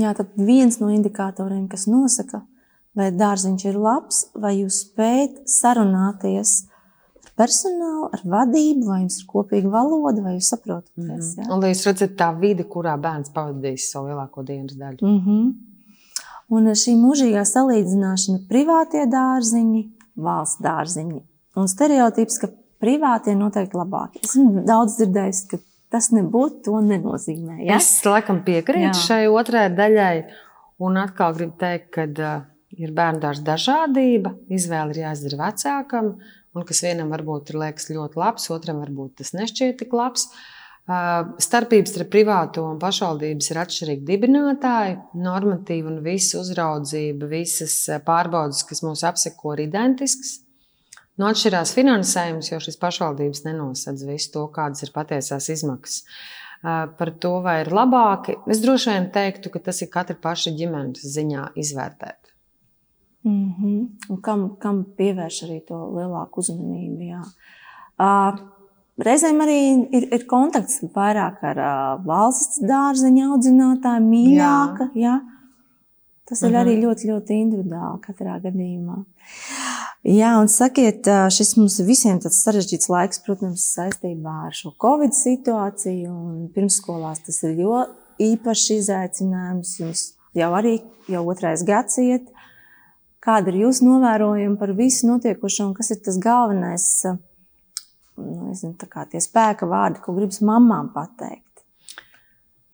Jā, 0.00 0.14
tad 0.18 0.32
viens 0.40 0.80
no 0.80 0.88
indikatoriem, 0.90 1.66
kas 1.70 1.86
nosaka, 1.86 2.42
vai 2.98 3.10
dārziņš 3.14 3.66
ir 3.68 3.76
labs, 3.78 4.24
vai 4.34 4.56
jūs 4.56 4.80
spējat 4.88 5.44
sarunāties 5.50 6.54
ar 7.20 7.30
personālu, 7.44 8.08
ar 8.08 8.24
vadību, 8.24 8.88
vai 8.88 9.02
jums 9.04 9.20
ir 9.20 9.28
kopīga 9.30 9.70
valoda, 9.70 10.24
vai 10.24 10.38
jūs 10.38 10.50
saprotat, 10.54 10.90
Mm 10.96 11.10
-hmm. 11.10 11.52
Un 11.52 11.60
lai 11.60 11.70
jūs 11.70 11.86
redzat 11.86 12.16
tā 12.16 12.32
vide, 12.40 12.64
kurā 12.64 12.96
bērns 12.96 13.30
pavadīs 13.30 13.90
savu 13.90 14.08
lielāko 14.08 14.42
dienas 14.42 14.76
daļu. 14.76 14.98
Mm 15.02 15.20
-hmm. 15.20 15.73
Un 16.54 16.70
šī 16.78 16.94
mūžīgā 17.00 17.42
salīdzināšana, 17.48 18.44
privātie 18.50 19.04
dārziņi, 19.10 19.84
valsts 20.20 20.62
dārziņi 20.62 21.22
un 21.58 21.70
stereotips, 21.70 22.40
ka 22.42 22.50
privātie 22.82 23.34
noteikti 23.38 23.78
labāki. 23.78 24.22
Esmu 24.26 24.64
daudz 24.66 24.98
dzirdējis, 24.98 25.42
ka 25.50 25.60
tas 25.94 26.10
nebūtu, 26.14 26.64
to 26.68 26.80
nenozīmē. 26.84 27.60
Ja? 27.64 27.78
Es 27.78 27.90
laikam 28.06 28.42
piekrītu 28.46 28.90
Jā. 28.90 29.04
šai 29.06 29.20
otrajai 29.30 29.74
daļai, 29.78 30.16
un 30.84 30.98
atkal 31.00 31.36
gribu 31.36 31.54
teikt, 31.60 31.90
ka 31.94 32.08
uh, 32.10 32.48
ir 32.74 32.94
bērnu 32.94 33.22
dārza 33.22 33.46
dažādība, 33.46 34.34
izvēle 34.52 34.94
ir 34.94 35.04
jāizdara 35.04 35.40
vecākam, 35.46 36.16
un 36.54 36.66
kas 36.66 36.82
vienam 36.86 37.14
varbūt 37.14 37.54
ir 37.54 37.62
liekas 37.62 37.88
ļoti 37.94 38.20
labs, 38.20 38.50
otram 38.54 38.82
varbūt 38.82 39.20
tas 39.22 39.32
nešķiet 39.38 39.80
tik 39.82 39.94
labs. 39.94 40.28
Uh, 40.28 40.53
Starpības 40.84 41.94
starp 41.94 42.10
privāto 42.12 42.66
un 42.68 42.76
pašvaldības 42.76 43.46
ir 43.50 43.60
atšķirīgi 43.62 44.04
dibinātāji, 44.04 44.98
normatīvi 45.16 45.88
un 45.88 46.02
visa 46.04 46.42
uzraudzība, 46.42 47.28
visas 47.30 47.78
pārbaudas, 48.04 48.60
kas 48.68 48.82
mūs 48.84 49.04
apseko, 49.08 49.54
ir 49.54 49.64
identiskas. 49.64 50.42
Nu, 51.16 51.30
atšķirās 51.30 51.72
finansējums, 51.72 52.50
jo 52.52 52.60
šis 52.60 52.76
pašvaldības 52.82 53.46
nenosedz 53.46 54.04
visu 54.04 54.32
to, 54.34 54.44
kādas 54.52 54.84
ir 54.84 54.92
patiesās 54.92 55.48
izmaksas. 55.54 56.02
Par 56.64 57.12
to, 57.20 57.38
vai 57.44 57.58
ir 57.62 57.72
labāki, 57.72 58.36
es 58.50 58.60
droši 58.60 58.90
vien 58.90 59.10
teiktu, 59.14 59.52
ka 59.54 59.62
tas 59.64 59.80
ir 59.84 59.92
katra 59.92 60.16
paša 60.20 60.52
ģimenes 60.58 61.04
ziņā 61.16 61.50
izvērtēt. 61.60 62.32
Mm 63.24 63.52
-hmm. 63.56 63.84
Un 64.10 64.20
kam, 64.20 64.56
kam 64.60 64.84
pievērš 64.84 65.44
arī 65.46 65.62
to 65.64 65.76
lielāku 65.96 66.44
uzmanību? 66.44 67.00
Jā. 67.08 67.22
Uh, 67.94 68.53
reizēm 68.98 69.40
arī 69.44 69.58
ir, 69.96 70.08
ir 70.14 70.26
kontakts 70.30 70.80
vairāk 70.94 71.42
ar 71.42 71.58
uh, 71.58 72.04
valsts 72.06 72.60
dārzeņa 72.62 73.30
audzinātāju, 73.34 74.04
mīļāka. 74.10 74.90
Jā. 74.94 75.14
Jā. 75.18 75.20
Tas 76.24 76.40
ir 76.42 76.54
Mhm. 76.54 76.56
arī 76.62 76.74
ļoti, 76.80 77.08
ļoti 77.10 77.36
individuāli 77.36 78.00
katrā 78.00 78.38
gadījumā. 78.40 79.04
Jā, 80.04 80.30
un 80.40 80.48
sakiet, 80.48 81.04
šis 81.32 81.56
mums 81.56 81.78
visiem 81.84 82.18
tāds 82.20 82.38
sarežģīts 82.44 82.88
laiks, 82.88 83.20
protams, 83.24 83.64
saistībā 83.76 84.46
ar 84.46 84.52
šo 84.52 84.72
Covid 84.80 85.12
situāciju. 85.12 86.08
un 86.08 86.48
Pirmsskolās 86.54 87.20
tas 87.24 87.42
ir 87.44 87.56
jo 87.60 87.86
īpašs 88.20 88.70
izaicinājums. 88.80 89.78
Jums 89.80 90.14
jau 90.34 90.50
arī 90.52 90.82
jau 91.08 91.24
otrais 91.28 91.62
gads 91.62 91.98
iet. 91.98 92.28
Kāda 93.24 93.48
ir 93.48 93.66
jūsu 93.66 93.84
novērojuma 93.88 94.58
par 94.58 94.72
visu 94.72 95.06
notiekošo 95.08 95.68
un 95.68 95.74
kas 95.74 95.90
ir 95.90 96.00
tas 96.04 96.16
galvenais, 96.18 97.04
nu, 98.20 98.48
nezinu, 98.48 98.74
tie 99.10 99.20
spēka 99.22 99.68
vārdi, 99.70 100.02
ko 100.04 100.14
gribas 100.16 100.40
mamām 100.44 100.92
pateikt? 100.94 101.64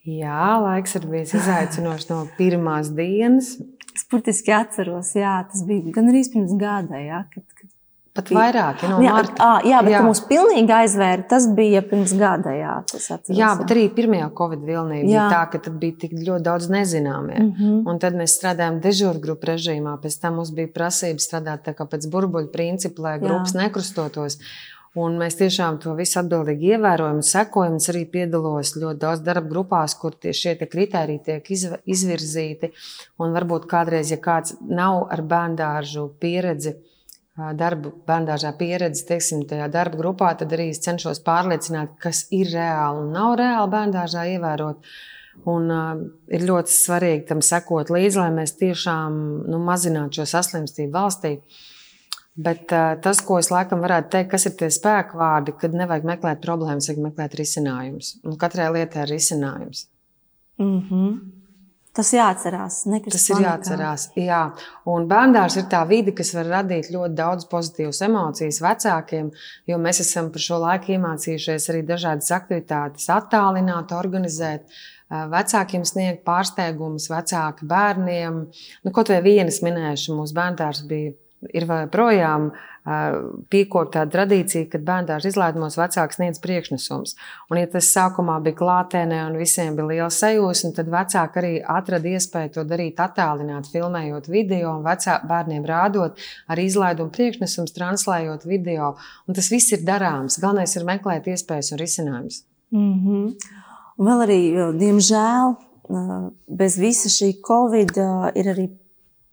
Jā, 0.09 0.57
laiks 0.63 0.97
ir 0.97 1.05
bijis 1.11 1.35
izaicinošs 1.37 2.09
no 2.09 2.23
pirmās 2.39 2.89
dienas. 2.97 3.59
Es 3.91 4.07
burtiski 4.11 4.55
atceros, 4.55 5.13
jā, 5.19 5.35
tas 5.51 5.67
bija 5.67 5.93
gan 5.93 6.09
arī 6.13 6.23
pirms 6.33 6.55
gada, 6.61 7.01
jā, 7.03 7.25
kad, 7.35 7.45
kad 7.59 7.69
Pat 8.11 8.27
vairāk, 8.35 8.81
ja 8.83 8.89
no 8.91 8.97
jā, 9.05 9.11
marta. 9.15 9.35
À, 9.39 9.59
jā, 9.63 9.81
bet 9.87 9.93
jā. 9.95 10.01
mums 10.03 10.21
pilnīgi 10.27 10.73
aizvēra. 10.75 11.23
Tas 11.31 11.45
bija 11.55 11.79
pirms 11.87 12.11
gada. 12.19 12.51
Jā, 12.59 12.73
atceros, 12.83 13.31
jā 13.39 13.51
bet 13.61 13.71
arī 13.71 13.85
pirmajā 13.95 14.27
Covid 14.41 14.65
vilnī 14.67 15.05
bija 15.05 15.29
tā, 15.31 15.45
ka 15.53 15.61
tad 15.63 15.77
bija 15.79 16.01
tik 16.03 16.17
ļoti 16.19 16.45
daudz 16.49 16.67
nezināmie. 16.75 17.39
Mm 17.39 17.53
-hmm. 17.61 17.77
Un 17.87 18.03
tad 18.03 18.19
mēs 18.19 18.35
strādājām 18.41 18.81
dežūrgrupu 18.83 19.53
režīmā. 19.53 19.95
Pēc 20.03 20.19
tam 20.21 20.41
mums 20.41 20.51
bija 20.51 20.73
prasība 20.75 21.23
strādāt 21.23 21.71
pēc 21.71 22.11
burbuļu 22.11 22.51
principa, 22.51 23.03
lai 23.03 23.19
grupas 23.21 23.55
jā. 23.55 23.63
nekrustotos. 23.63 24.39
Un 24.99 25.21
mēs 25.21 25.37
tiešām 25.39 25.77
to 25.79 25.93
visu 25.95 26.19
atbildīgi 26.19 26.73
ievērojam 26.75 27.21
un 27.21 27.27
sekojam. 27.27 27.77
Es 27.79 27.87
arī 27.93 28.03
piedalos 28.11 28.73
ļoti 28.75 28.99
daudz 28.99 29.21
darba 29.23 29.47
grupās, 29.53 29.95
kur 29.95 30.17
tieši 30.19 30.41
šie 30.41 30.71
kriteriji 30.73 31.23
tiek 31.29 31.51
izvirzīti. 31.87 32.73
Un 33.23 33.37
varbūt 33.37 33.69
kādreiz, 33.71 34.11
ja 34.11 34.19
kāds 34.19 34.57
nav 34.67 35.05
ar 35.15 35.23
bērnu 35.23 36.09
pieredzi, 36.19 36.75
darbu 37.37 37.93
bērngārzā 38.09 38.53
pieredzi, 38.59 39.07
teiksim, 39.09 39.45
tajā 39.49 39.71
darba 39.73 39.99
grupā, 40.01 40.33
tad 40.39 40.53
arī 40.57 40.71
es 40.75 40.83
cenšos 40.85 41.23
pārliecināt, 41.25 41.97
kas 42.03 42.27
ir 42.35 42.51
reāli 42.53 43.05
un 43.05 43.15
nav 43.15 43.37
reāli 43.41 43.73
bērngārzā 43.77 44.27
ievērot. 44.35 44.93
Un, 45.49 45.71
uh, 45.71 46.01
ir 46.35 46.43
ļoti 46.45 46.75
svarīgi 46.75 47.29
tam 47.31 47.41
sekot 47.45 47.93
līdzi, 47.95 48.19
lai 48.19 48.31
mēs 48.35 48.57
tiešām 48.59 49.15
nu, 49.49 49.61
mazinātu 49.65 50.21
šo 50.21 50.27
saslimstību 50.35 50.93
valstī. 50.93 51.37
Bet 52.39 52.71
uh, 52.73 52.95
tas, 53.03 53.21
ko 53.27 53.41
es 53.41 53.51
laikam 53.51 53.83
varētu 53.83 54.13
teikt, 54.15 54.31
kas 54.31 54.47
ir 54.47 54.55
tie 54.61 54.71
spēku 54.73 55.19
vārdi, 55.19 55.57
kad 55.59 55.75
nevajag 55.77 56.07
meklēt 56.13 56.45
problēmas, 56.45 56.89
vajag 56.89 57.03
meklēt 57.09 57.35
risinājumus. 57.41 58.15
Un 58.25 58.39
katrai 58.41 58.71
lietai 58.77 59.05
ir 59.05 59.13
risinājums. 59.17 59.89
Mm 60.61 60.81
-hmm. 60.81 61.19
Tas 61.91 62.13
jāatcerās. 62.15 62.85
Tas 63.11 63.25
ir 63.33 63.41
jāatcerās. 63.43 64.05
Jā. 64.15 64.43
Un 64.87 65.09
bērnās 65.11 65.57
ir 65.59 65.65
tā 65.73 65.81
vide, 65.89 66.13
kas 66.15 66.31
var 66.37 66.47
radīt 66.47 66.93
ļoti 66.95 67.17
daudz 67.19 67.49
pozitīvas 67.51 68.03
emocijas 68.07 68.61
vecākiem, 68.63 69.33
jo 69.67 69.79
mēs 69.79 70.01
esam 70.05 70.31
par 70.31 70.45
šo 70.45 70.61
laiku 70.63 70.95
iemācījušies 70.95 71.67
arī 71.73 71.83
dažādas 71.89 72.31
aktivitātes, 72.31 73.09
attālināt, 73.11 73.91
organizēt. 73.97 74.71
Vecākiem 75.11 75.83
sniegt 75.85 76.23
pārsteigumus, 76.23 77.09
vecāki 77.11 77.67
bērniem. 77.67 78.39
Nu, 78.85 78.93
kaut 78.95 79.11
vai 79.11 79.19
vienas 79.27 79.59
minēšu, 79.67 80.15
mūsu 80.15 80.37
bērns 80.39 80.85
bija 80.87 81.17
ir 81.49 81.67
projām 81.93 82.51
piekopta 83.53 84.01
tāda 84.01 84.13
tradīcija, 84.15 84.67
kad 84.73 84.85
bērnu 84.87 85.19
izlaidumos 85.29 85.77
vecāks 85.77 86.17
sniedz 86.17 86.41
priekšnesums. 86.41 87.13
Un, 87.53 87.61
ja 87.61 87.69
tas 87.71 87.91
sākumā 87.93 88.39
bija 88.45 88.57
klātienē 88.57 89.21
un 89.27 89.37
visiem 89.41 89.77
bija 89.77 89.89
liela 89.91 90.11
sajūsma, 90.15 90.73
tad 90.79 90.89
vecāki 90.93 91.41
arī 91.43 91.53
atrada 91.61 92.15
iespēju 92.17 92.55
to 92.57 92.65
darīt 92.69 93.03
attālināti, 93.05 93.73
filmējot 93.75 94.31
video 94.33 94.75
un 94.79 94.85
vecā, 94.87 95.19
bērniem 95.29 95.69
rādot 95.69 96.21
ar 96.49 96.63
izlaidumu 96.65 97.13
priekšnesumus, 97.15 97.77
translējot 97.77 98.49
video. 98.49 98.95
Un 99.29 99.37
tas 99.37 99.53
viss 99.53 99.77
ir 99.77 99.85
darāms. 99.85 100.41
Galvenais 100.41 100.77
ir 100.77 100.89
meklēt 100.89 101.29
iespējas 101.29 101.75
un 101.75 101.85
risinājumus. 101.85 102.45
Mm 102.73 102.95
-hmm. 103.05 103.57
Un 103.99 104.07
vēl 104.07 104.23
arī, 104.25 104.41
diemžēl, 104.81 105.57
bez 106.49 106.79
visa 106.79 107.09
šī 107.09 107.35
covid 107.45 107.99
ir 108.35 108.47
arī 108.55 108.71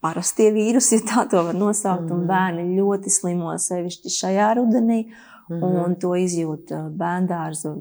parastie 0.02 0.52
vīrusi, 0.56 1.00
ja 1.00 1.08
tā 1.12 1.26
to 1.32 1.44
var 1.50 1.56
nosaukt. 1.56 2.10
Mm 2.10 2.20
-hmm. 2.20 2.28
Bērni 2.28 2.80
ļoti 2.80 3.10
slimo 3.10 3.58
sevišķi 3.58 4.10
šajā 4.20 4.54
rudenī, 4.60 5.06
-hmm. 5.50 5.86
un 5.86 5.96
to 5.96 6.16
izjūt 6.16 6.72
bērndārzu, 6.98 7.74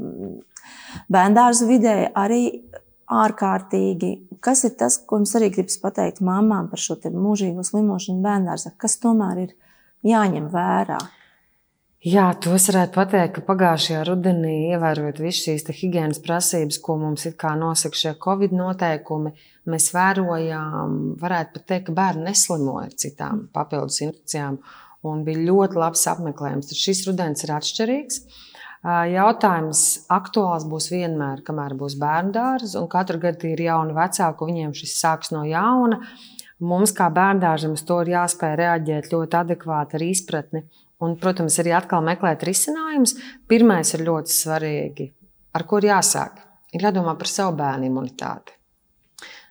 bērndārzu 1.13 1.67
vidē 1.67 1.97
arī 2.15 2.43
ārkārtīgi. 3.07 4.13
Kas 4.41 4.65
ir 4.65 4.75
tas, 4.79 4.99
ko 4.99 5.21
mums 5.21 5.35
arī 5.39 5.51
gribas 5.55 5.79
pateikt 5.83 6.21
mamām 6.21 6.71
par 6.71 6.79
šo 6.79 6.97
mūžīgo 7.15 7.65
slimošanu 7.65 8.23
bērndārzā? 8.23 8.75
Kas 8.77 8.99
tomēr 8.99 9.39
ir 9.39 9.55
jāņem 10.07 10.51
vērā? 10.51 10.99
Jā, 12.05 12.27
to 12.37 12.53
es 12.53 12.67
varētu 12.69 12.93
pateikt, 12.93 13.33
ka 13.39 13.43
pagājušajā 13.47 14.03
rudenī, 14.05 14.69
ievērojot 14.75 15.17
visas 15.25 15.47
šīs 15.47 15.65
higiēnas 15.79 16.21
prasības, 16.23 16.79
ko 16.85 16.99
mums 17.01 17.25
nosaka 17.25 17.97
šie 17.97 18.13
covid 18.21 18.53
noteikumi, 18.53 19.33
mēs 19.65 19.89
vērojām, 19.95 21.17
varētu 21.19 21.55
pat 21.55 21.65
teikt, 21.67 21.87
ka 21.87 21.97
bērni 21.97 22.29
neslimoja 22.29 22.91
ar 22.91 22.93
citām 22.93 23.49
papildus 23.53 24.03
infekcijām. 24.05 24.61
Un 25.07 25.25
bija 25.25 25.41
ļoti 25.49 25.81
labs 25.81 26.05
apmeklējums. 26.11 26.69
Tad 26.69 26.83
šis 26.83 27.03
rudens 27.09 27.45
ir 27.47 27.55
atšķirīgs. 27.57 28.23
Jautājums 28.87 29.83
aktuāls 30.13 30.67
būs 30.69 30.91
vienmēr, 30.93 31.43
kamēr 31.47 31.75
būs 31.79 31.97
bērnu 31.99 32.35
dārza, 32.35 32.79
un 32.81 32.91
katru 32.93 33.19
gadu 33.23 33.49
ir 33.51 33.63
jauni 33.67 33.97
vecāki, 33.97 34.51
viņiem 34.51 34.75
šis 34.77 34.99
sāks 35.01 35.33
no 35.35 35.47
jauna. 35.49 36.03
Mums, 36.61 36.93
kā 36.97 37.09
bērnam, 37.13 37.73
uz 37.73 37.83
to 37.89 38.03
ir 38.05 38.15
jāspēj 38.15 38.59
reaģēt 38.61 39.11
ļoti 39.13 39.41
adekvāti 39.41 39.99
ar 39.99 40.05
izpratni. 40.07 40.69
Un, 41.05 41.17
protams, 41.21 41.59
arī 41.61 41.75
atkal 41.77 42.05
meklēt 42.05 42.45
risinājumus. 42.49 43.17
Pirmais 43.51 43.93
ir 43.93 44.05
ļoti 44.07 44.33
svarīgi, 44.33 45.11
ar 45.57 45.67
ko 45.69 45.81
ir 45.83 45.91
jāsāk. 45.91 46.39
Ir 46.77 46.87
jādomā 46.89 47.15
par 47.19 47.29
savu 47.31 47.57
bērnu 47.59 47.89
imunitāti. 47.91 48.55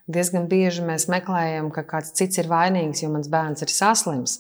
Diezgan 0.05 0.45
bieži 0.49 0.84
mēs 0.86 1.08
meklējam, 1.10 1.71
ka 1.73 1.81
kāds 1.88 2.13
cits 2.17 2.38
ir 2.41 2.49
vainīgs, 2.49 3.01
jo 3.01 3.10
mans 3.13 3.29
bērns 3.31 3.65
ir 3.65 3.71
saslims. 3.73 4.39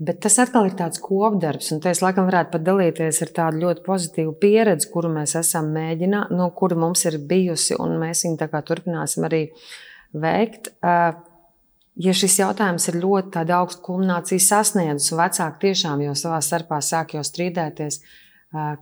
Bet 0.00 0.22
tas 0.24 0.38
atkal 0.40 0.68
ir 0.68 0.76
tāds 0.78 1.00
kopdarbs, 1.02 1.72
un 1.74 1.82
es 1.90 2.00
laikam 2.00 2.28
varētu 2.30 2.54
pat 2.54 2.62
dalīties 2.64 3.18
ar 3.26 3.32
tādu 3.36 3.64
ļoti 3.66 3.82
pozitīvu 3.84 4.36
pieredzi, 4.40 4.88
kuru 4.92 5.10
mēs 5.12 5.34
esam 5.36 5.68
mēģinājuši, 5.74 6.38
no 6.38 6.46
kura 6.56 6.78
mums 6.78 7.04
ir 7.10 7.18
bijusi, 7.20 7.76
un 7.76 7.98
mēs 8.00 8.24
viņu 8.24 8.48
turpināsim 8.70 9.26
arī 9.28 9.42
veikt. 10.16 10.72
Ja 12.00 12.14
šis 12.16 12.38
jautājums 12.38 12.86
ir 12.88 12.96
ļoti 13.02 13.42
augstu 13.52 13.82
kulmināciju 13.84 14.40
sasniedzis, 14.40 15.10
un 15.12 15.20
vecāki 15.20 15.66
tiešām 15.66 16.04
jau 16.06 16.14
savā 16.16 16.38
starpā 16.44 16.78
sāk 16.84 17.12
jau 17.16 17.24
strīdēties, 17.26 17.98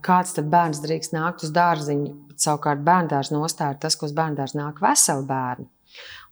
kāds 0.07 0.37
tad 0.37 0.51
bērns 0.53 0.83
drīkst 0.85 1.17
nākt 1.17 1.43
uz 1.47 1.51
dārziņu, 1.57 2.13
savukārt 2.39 2.85
bērndārs 2.87 3.33
nostāja 3.35 3.81
tas, 3.83 3.99
ka 3.99 4.07
uz 4.07 4.15
bērndārs 4.15 4.55
nāk 4.59 4.79
veseli 4.85 5.27
bērni. 5.27 5.67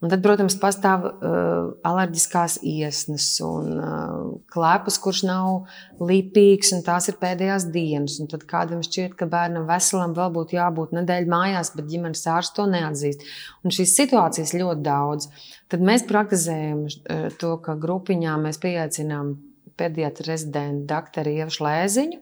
Un 0.04 0.10
tad, 0.12 0.20
protams, 0.20 0.58
pastāv 0.60 1.06
uh, 1.08 1.70
alerģiskās 1.88 2.58
iesnas 2.68 3.30
un 3.44 3.78
uh, 3.80 4.16
klēpus, 4.52 4.98
kurš 5.00 5.22
nav 5.24 5.70
lipīgs, 6.04 6.74
un 6.76 6.82
tās 6.84 7.08
ir 7.08 7.16
pēdējās 7.22 7.70
dienas. 7.72 8.18
Un 8.20 8.28
tad 8.28 8.44
kādam 8.50 8.82
šķiet, 8.84 9.14
ka 9.16 9.28
bērnam 9.32 9.64
veselam 9.70 10.12
vēl 10.16 10.34
būtu 10.34 10.58
jābūt 10.58 10.92
nedēļu 10.98 11.32
mājās, 11.32 11.72
bet 11.78 11.88
ģimenes 11.88 12.26
ārsts 12.28 12.58
to 12.58 12.66
neatzīst. 12.68 13.24
Un 13.64 13.72
šīs 13.72 13.96
situācijas 13.96 14.52
ļoti 14.60 14.84
daudz. 14.84 15.30
Tad 15.72 15.84
mēs 15.88 16.04
praktizējam 16.10 16.84
uh, 16.84 17.28
to, 17.40 17.54
ka 17.64 17.78
grupiņā 17.80 18.36
mēs 18.44 18.60
pieaicinām 18.60 19.32
pediatra 19.80 20.28
rezidentu 20.32 20.90
doktoru 20.92 21.32
Ievu 21.38 21.56
Šlēziņu, 21.56 22.20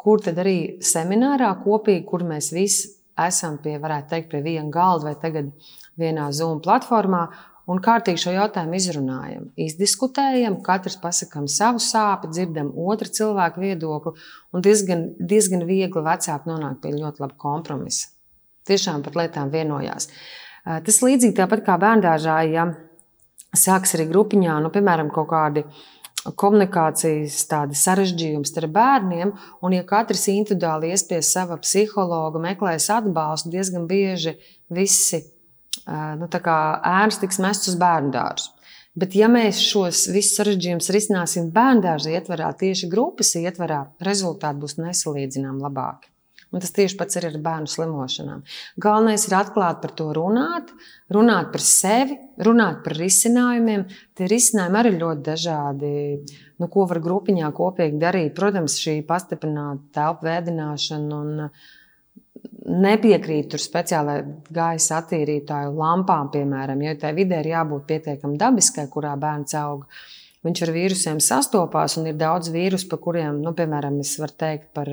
kur 0.00 0.24
tad 0.24 0.40
arī 0.40 0.56
seminārā 0.84 1.52
kopīgi, 1.60 2.06
kur 2.08 2.24
mēs 2.24 2.48
visi 2.56 2.94
esam 3.20 3.58
pie, 3.60 3.76
varētu 3.80 4.14
teikt, 4.14 4.30
pie 4.32 4.40
viena 4.44 4.70
galda 4.72 5.10
vai 5.10 5.16
tagad 5.20 5.52
vienā 6.00 6.30
Zoom 6.36 6.60
platformā 6.64 7.26
un 7.70 7.80
kārtīgi 7.82 8.24
šo 8.24 8.34
jautājumu 8.34 8.76
izrunājam, 8.78 9.48
izdiskutējam, 9.60 10.58
katrs 10.66 10.98
pasakām 11.02 11.46
savu 11.50 11.82
sāpju, 11.82 12.32
dzirdam 12.34 12.72
otru 12.74 13.10
cilvēku 13.20 13.62
viedokli, 13.62 14.14
un 14.54 14.64
diezgan, 14.64 15.06
diezgan 15.20 15.66
viegli 15.68 16.04
vecāki 16.06 16.50
nonāk 16.50 16.80
pie 16.82 16.94
ļoti 16.96 17.22
laba 17.22 17.36
kompromisa. 17.38 18.10
Tiešām 18.68 19.04
par 19.06 19.16
lietām 19.22 19.52
vienojās. 19.52 20.10
Tas 20.64 21.00
līdzīgi 21.04 21.36
tāpat 21.38 21.64
kā 21.66 21.78
bērngāžā, 21.80 22.36
ja 22.50 22.66
sāks 23.56 23.96
arī 23.96 24.10
grupiņā, 24.10 24.58
nu, 24.62 24.70
piemēram, 24.74 25.08
kaut 25.14 25.30
kādi 25.30 25.64
komunikācijas 26.36 27.46
sarežģījumi 27.80 28.48
starp 28.48 28.74
bērniem, 28.74 29.32
un 29.64 29.74
ja 29.74 29.86
katrs 29.88 30.26
individuāli 30.28 30.92
ies 30.92 31.06
pie 31.08 31.22
sava 31.24 31.56
psihologa, 31.62 32.42
meklēs 32.42 32.90
atbalstu, 32.92 33.52
diezgan 33.54 33.86
bieži 33.88 34.36
visi 34.68 35.22
nu, 35.86 36.28
ēnas 36.30 37.20
tiks 37.22 37.40
mestas 37.42 37.72
uz 37.72 37.78
bērnu 37.80 38.12
dārzu. 38.14 38.52
Bet, 38.98 39.14
ja 39.14 39.28
mēs 39.30 39.60
šos 39.62 40.08
visus 40.10 40.34
sarežģījumus 40.40 40.90
risināsim 40.90 41.52
bērnu 41.54 41.84
dārza 41.84 42.10
ietvarā, 42.10 42.50
tieši 42.58 42.90
grupas 42.90 43.36
ietvarā, 43.38 43.84
rezultāti 44.02 44.64
būs 44.64 44.80
nesalīdzināmi 44.80 45.62
labāki. 45.62 46.10
Un 46.50 46.58
tas 46.58 46.72
tieši 46.74 46.96
pats 46.98 47.14
ir 47.14 47.28
ar 47.28 47.36
bērnu 47.38 47.70
slimošanām. 47.70 48.40
Galvenais 48.82 49.28
ir 49.28 49.36
atklāt 49.38 49.78
par 49.84 49.92
to 49.94 50.08
runāt, 50.16 50.72
runāt 51.14 51.52
par 51.52 51.62
sevi, 51.62 52.16
runāt 52.42 52.80
par 52.82 52.98
risinājumiem. 52.98 53.84
Tie 54.18 54.26
risinājumi 54.30 54.80
arī 54.80 54.92
ļoti 54.96 55.22
dažādi. 55.28 55.92
Nu, 56.58 56.66
ko 56.66 56.88
var 56.90 56.98
grupiņā 57.04 57.52
kopīgi 57.54 58.02
darīt? 58.02 58.34
Protams, 58.34 58.80
šī 58.82 58.96
pastiprināta 59.06 60.00
telpu 60.00 60.26
vēdināšana 60.26 61.20
un 61.20 61.46
nepiekrītu 62.66 63.58
speciālai 63.60 64.20
gaisa 64.52 65.00
attīrītāju 65.00 65.72
lampām, 65.76 66.30
piemēram, 66.34 66.82
jo 66.84 66.94
tai 67.00 67.12
vidē 67.16 67.40
ir 67.40 67.52
jābūt 67.54 67.86
pietiekami 67.88 68.40
dabiskai, 68.40 68.86
kurā 68.92 69.14
bērns 69.20 69.56
aug. 69.60 69.86
Viņš 70.44 70.62
ar 70.64 70.72
vīrusiem 70.72 71.18
sastopās, 71.20 71.98
un 72.00 72.08
ir 72.08 72.20
daudz 72.20 72.48
vīrusu, 72.52 72.88
par 72.88 73.00
kuriem, 73.04 73.42
nu, 73.44 73.52
piemēram, 73.56 73.98
es 74.00 74.14
varu 74.20 74.36
teikt 74.40 74.70
par 74.76 74.88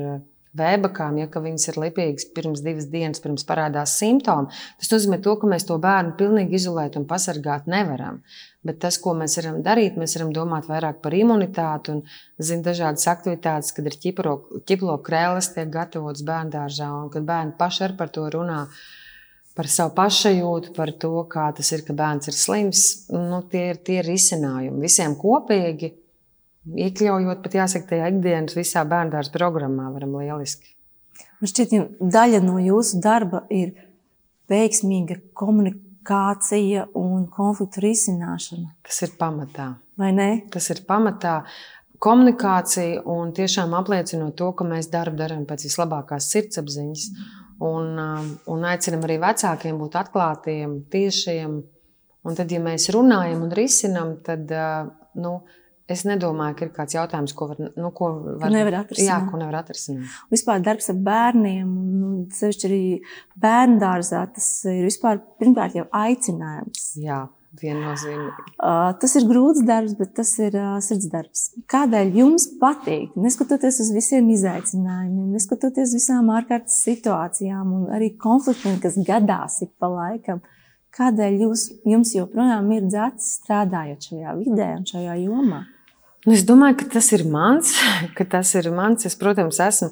vēbakām, 0.58 1.16
ja 1.22 1.28
viņas 1.30 1.68
ir 1.70 1.78
lipīgas 1.84 2.28
pirms 2.36 2.62
divas 2.64 2.88
dienas, 2.92 3.22
pirms 3.24 3.46
parādās 3.48 3.96
simptomi. 4.00 4.52
Tas 4.80 4.92
nozīmē, 4.92 5.20
to, 5.24 5.36
ka 5.40 5.50
mēs 5.50 5.66
to 5.68 5.78
bērnu 5.82 6.16
pilnīgi 6.18 6.58
izolēt 6.58 6.98
un 7.00 7.06
pasargāt 7.08 7.70
nevaram. 7.70 8.20
Bet 8.66 8.80
tas, 8.82 8.98
ko 9.00 9.14
mēs 9.16 9.38
varam 9.38 9.60
darīt, 9.64 9.96
mēs 10.00 10.16
varam 10.18 10.32
domāt 10.34 10.66
vairāk 10.68 10.98
par 11.04 11.14
imunitāti 11.14 11.94
un 11.94 12.02
zin, 12.42 12.64
dažādas 12.66 13.06
aktivitātes, 13.10 13.70
kad 13.76 13.86
ir 13.86 13.98
ķiplo 14.02 14.96
krēsls, 15.06 15.52
tiek 15.54 15.70
gatavots 15.72 16.24
bērnu 16.26 16.52
dārzā, 16.56 16.90
un 17.04 17.12
kad 17.14 17.26
bērni 17.28 17.54
paši 17.58 17.86
ar 17.88 17.94
par 18.00 18.10
to 18.14 18.26
runā. 18.34 18.64
Par 19.58 19.66
savu 19.66 19.90
pašsajūtu, 19.96 20.74
par 20.76 20.92
to, 21.02 21.14
kā 21.30 21.48
tas 21.54 21.72
ir, 21.74 21.80
ka 21.86 21.96
bērns 21.98 22.30
ir 22.30 22.36
slims. 22.38 22.82
Nu, 23.10 23.40
tie 23.50 23.72
ir 23.72 23.80
tie 23.86 24.02
risinājumi 24.06 24.84
visiem 24.84 25.16
kopīgi, 25.18 25.94
iekļaujot 26.76 27.42
pat 27.44 27.54
jāsaka, 27.60 27.94
tajā 27.94 28.10
ikdienas 28.12 28.56
visā 28.58 28.84
bērnu 28.88 29.22
programmā, 29.32 29.88
varam 29.94 30.16
lieliski. 30.20 30.74
Man 31.38 31.50
šķiet, 31.52 31.74
daļa 32.02 32.40
no 32.42 32.58
jūsu 32.58 32.98
darba 33.02 33.44
ir 33.54 33.74
veiksmīga 34.50 35.20
komunikācija 35.38 36.88
un 36.98 37.28
konfliktu 37.30 37.84
risināšana. 37.84 38.72
Tas 38.86 39.02
ir 39.06 39.12
pamatā. 39.20 39.74
Vai 39.98 40.12
ne? 40.14 40.30
Tas 40.50 40.70
ir 40.74 40.82
pamatā. 40.88 41.40
Komunikācija 42.02 43.02
un 43.10 43.32
tiešām 43.34 43.74
apliecinot 43.74 44.36
to, 44.38 44.52
ka 44.54 44.66
mēs 44.66 44.90
darbu 44.92 45.18
darām 45.18 45.44
pēc 45.48 45.66
vislabākās 45.66 46.30
sirdsapziņas. 46.32 47.06
Un, 47.66 47.94
um, 47.98 48.28
un 48.54 48.66
aicinam 48.70 49.02
arī 49.06 49.16
vecākiem 49.18 49.80
būt 49.80 49.96
atklātiem, 49.98 50.76
tiešiem. 50.92 51.56
Un 52.28 52.36
tad, 52.38 52.52
ja 52.54 52.60
mēs 52.62 52.86
runājam 52.94 53.42
un 53.46 53.54
risinām, 53.54 54.12
tad 54.26 54.50
uh, 54.54 54.90
nu, 55.18 55.40
Es 55.88 56.02
nedomāju, 56.04 56.56
ka 56.58 56.66
ir 56.66 56.72
kāds 56.76 56.96
jautājums, 56.98 57.32
ko, 57.32 57.46
var, 57.48 57.60
nu, 57.64 57.88
ko 57.96 58.10
var, 58.42 58.52
nevar 58.52 58.82
atrisināt. 58.82 59.08
Jā, 59.08 59.16
ko 59.30 59.40
nevar 59.40 59.62
atrisināt. 59.62 60.18
Vispār 60.34 60.60
darbs 60.64 60.90
ar 60.92 60.98
bērniem, 61.06 61.70
nu, 62.02 62.10
sevišķi 62.36 62.68
arī 62.68 62.82
bērnu 63.40 63.80
dārzā, 63.80 64.26
tas 64.36 64.50
ir 64.68 64.84
vispār 64.84 65.22
pirmkārt 65.40 65.78
jau 65.80 65.88
aicinājums. 65.96 66.92
Jā. 67.00 67.24
Viennozīmīgi. 67.58 68.42
Uh, 68.60 68.90
tas 69.00 69.14
ir 69.16 69.24
grūts 69.26 69.62
darbs, 69.66 69.94
bet 69.96 70.12
tas 70.18 70.30
ir 70.44 70.52
uh, 70.60 70.74
sirds 70.84 71.08
darbs. 71.10 71.46
Kādēļ 71.72 72.12
jums 72.20 72.44
patīk, 72.60 73.16
neskatoties 73.18 73.80
uz 73.82 73.88
visiem 73.96 74.28
izaicinājumiem, 74.34 75.32
neskatoties 75.32 75.88
uz 75.88 75.96
visām 75.96 76.28
ārkārtas 76.36 76.76
situācijām 76.84 77.72
un 77.72 77.88
arī 77.96 78.12
konfliktiem, 78.20 78.76
kas 78.84 79.00
gadās 79.08 79.62
ik 79.64 79.72
pa 79.80 79.88
laikam, 79.94 80.44
kādēļ 80.98 81.40
jūs, 81.46 81.64
jums 81.88 82.12
joprojām 82.18 82.68
ir 82.76 82.86
dzēts 82.92 83.32
strādājot 83.40 84.10
šajā 84.10 84.38
vidē 84.44 84.70
un 84.76 84.86
šajā 84.92 85.18
jomā? 85.24 85.64
Nu, 86.28 86.34
es 86.36 86.42
domāju, 86.44 86.82
ka 86.82 86.86
tas 86.98 87.06
ir 87.16 87.22
mans. 87.24 87.70
Tas 88.34 88.50
ir 88.58 88.66
mans. 88.74 89.06
Es, 89.08 89.14
protams, 89.16 89.56
esmu 89.64 89.88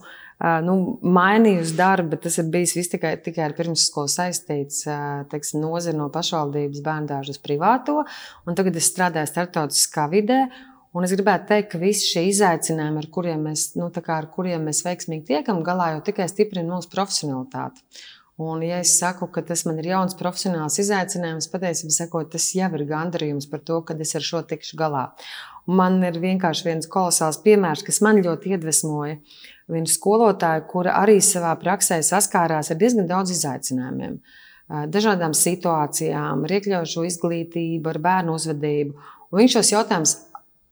nu, 0.67 0.75
mainījusi 1.01 1.73
darbu, 1.79 2.11
bet 2.13 2.27
tas 2.27 2.37
ir 2.43 2.51
bijis 2.53 2.91
tikai, 2.93 3.15
tikai 3.25 3.47
ar 3.47 3.55
pirmsskolu 3.57 4.11
saistīts 4.13 4.83
teiksim, 5.33 5.63
nozari 5.63 5.97
no 5.97 6.11
pašvaldības 6.13 6.83
bērnu 6.85 7.09
dārza 7.09 7.33
uz 7.33 7.41
privāto. 7.41 8.03
Tagad 8.51 8.77
es 8.77 8.91
strādāju 8.93 9.31
starptautiskā 9.33 10.11
vidē. 10.13 10.43
Un 10.97 11.09
es 11.09 11.13
gribētu 11.17 11.49
teikt, 11.49 11.71
ka 11.73 11.81
visi 11.81 12.05
šie 12.09 12.27
izaicinājumi, 12.29 13.01
ar 13.01 13.09
kuriem 13.13 13.49
mēs, 13.49 13.71
nu, 13.81 13.89
ar 13.93 14.29
kuriem 14.33 14.69
mēs 14.69 14.85
veiksmīgi 14.85 15.27
tiekam 15.33 15.65
galā, 15.65 15.95
jau 15.95 16.05
tikai 16.05 16.29
stiprina 16.33 16.69
mūsu 16.73 16.93
profesionalitāti. 16.93 17.85
Un, 18.41 18.61
ja 18.65 18.83
es 18.85 18.99
saku, 19.01 19.31
ka 19.33 19.41
tas 19.45 19.65
man 19.65 19.81
ir 19.81 19.91
jauns 19.95 20.17
profesionāls 20.17 20.77
izaicinājums, 20.83 21.49
patiesībā 21.53 21.93
sakot, 21.93 22.31
tas 22.33 22.49
jau 22.53 22.69
ir 22.77 22.85
gandarījums 22.89 23.49
par 23.49 23.63
to, 23.65 23.81
ka 23.85 23.97
es 24.05 24.13
ar 24.17 24.25
šo 24.25 24.43
tikšu 24.49 24.77
galā. 24.81 25.07
Man 25.67 25.99
ir 26.07 26.21
vienkārši 26.23 26.69
viens 26.69 26.89
kolosāls 26.91 27.41
piemērs, 27.43 27.83
kas 27.87 27.99
man 28.05 28.21
ļoti 28.23 28.55
iedvesmoja. 28.55 29.17
Viena 29.73 29.91
skolotāja, 29.91 30.63
kura 30.71 30.95
arī 31.01 31.19
savā 31.25 31.57
praksē 31.59 31.99
saskārās 32.07 32.71
ar 32.71 32.79
diezgan 32.79 33.09
daudz 33.11 33.33
izaicinājumiem, 33.35 34.21
dažādām 34.95 35.35
situācijām, 35.35 36.45
ar 36.47 36.55
iekļaujošo 36.59 37.03
izglītību, 37.09 37.91
ar 37.91 37.99
bērnu 38.05 38.39
uzvedību. 38.39 38.95
Un 39.27 39.43
viņš 39.43 39.59
šos 39.59 39.73
jautājumus 39.75 40.15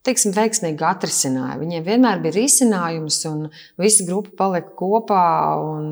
teiksim, 0.04 0.34
veiksmīgi 0.36 0.84
atrisināja. 0.86 1.58
Viņiem 1.60 1.86
vienmēr 1.86 2.22
bija 2.22 2.36
risinājums, 2.36 3.18
un 3.30 3.48
visa 3.80 4.06
grupa 4.06 4.34
palika 4.44 4.74
kopā, 4.78 5.24
un 5.64 5.88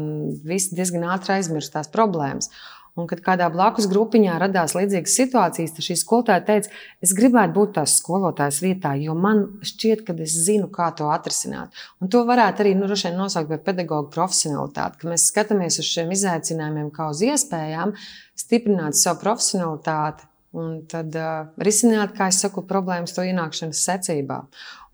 visi 0.47 0.77
diezgan 0.79 1.09
ātri 1.15 1.39
aizmirst 1.39 1.75
tās 1.75 1.91
problēmas. 1.93 2.53
Un, 2.93 3.07
kad 3.09 3.23
kādā 3.25 3.47
blakus 3.49 3.87
grupiņā 3.89 4.35
radās 4.43 4.75
līdzīgas 4.77 5.15
situācijas, 5.17 5.71
tad 5.73 5.87
šī 5.87 5.95
skolotāja 5.97 6.43
teica, 6.45 6.73
es 7.01 7.15
gribētu 7.17 7.55
būt 7.57 7.71
tās 7.79 7.95
skolotājas 8.03 8.59
vietā, 8.61 8.93
jo 9.01 9.15
man 9.17 9.47
šķiet, 9.65 10.03
ka 10.05 10.17
es 10.21 10.35
zinu, 10.45 10.69
kā 10.73 10.91
to 10.99 11.09
atrisināt. 11.09 11.73
Un 12.05 12.13
to 12.13 12.21
varētu 12.29 12.67
arī 12.67 12.75
nu, 12.77 12.91
nosaukt 13.17 13.49
par 13.49 13.63
pedagoģu 13.71 14.13
profesionalitāti, 14.13 15.01
ka 15.01 15.09
mēs 15.09 15.25
skatāmies 15.33 15.81
uz 15.81 15.89
šiem 15.89 16.13
izaicinājumiem 16.13 16.93
kā 16.93 17.09
uz 17.15 17.25
iespējām, 17.25 17.97
stiprināt 18.45 19.01
savu 19.01 19.25
profesionalitāti 19.25 20.29
Un 20.53 20.83
tad 20.85 21.15
uh, 21.17 21.47
risināt, 21.65 22.11
kā 22.13 22.27
jau 22.29 22.37
saku, 22.43 22.63
problēmas 22.69 23.15
to 23.17 23.25
ienākšanas 23.25 23.79
secībā. 23.87 24.43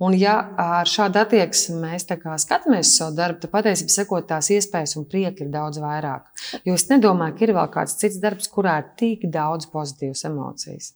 Un, 0.06 0.14
ja 0.14 0.36
ar 0.62 0.86
šādu 0.86 1.18
attieksmi 1.18 1.80
mēs 1.82 2.06
skatāmies 2.06 2.86
uz 2.86 3.00
savu 3.00 3.16
darbu, 3.16 3.40
tad 3.42 3.50
patiesībā 3.56 3.90
sekot 3.90 4.28
tās 4.30 4.52
iespējas 4.54 4.94
un 5.00 5.08
prieka 5.10 5.42
ir 5.42 5.50
daudz 5.50 5.80
vairāk. 5.82 6.30
Jo 6.62 6.78
es 6.78 6.86
nedomāju, 6.92 7.34
ka 7.34 7.44
ir 7.48 7.54
vēl 7.58 7.72
kāds 7.74 7.98
cits 7.98 8.22
darbs, 8.22 8.46
kurā 8.54 8.78
ir 8.84 8.88
tik 9.02 9.26
daudz 9.34 9.66
pozitīvas 9.72 10.22
emocijas. 10.30 10.92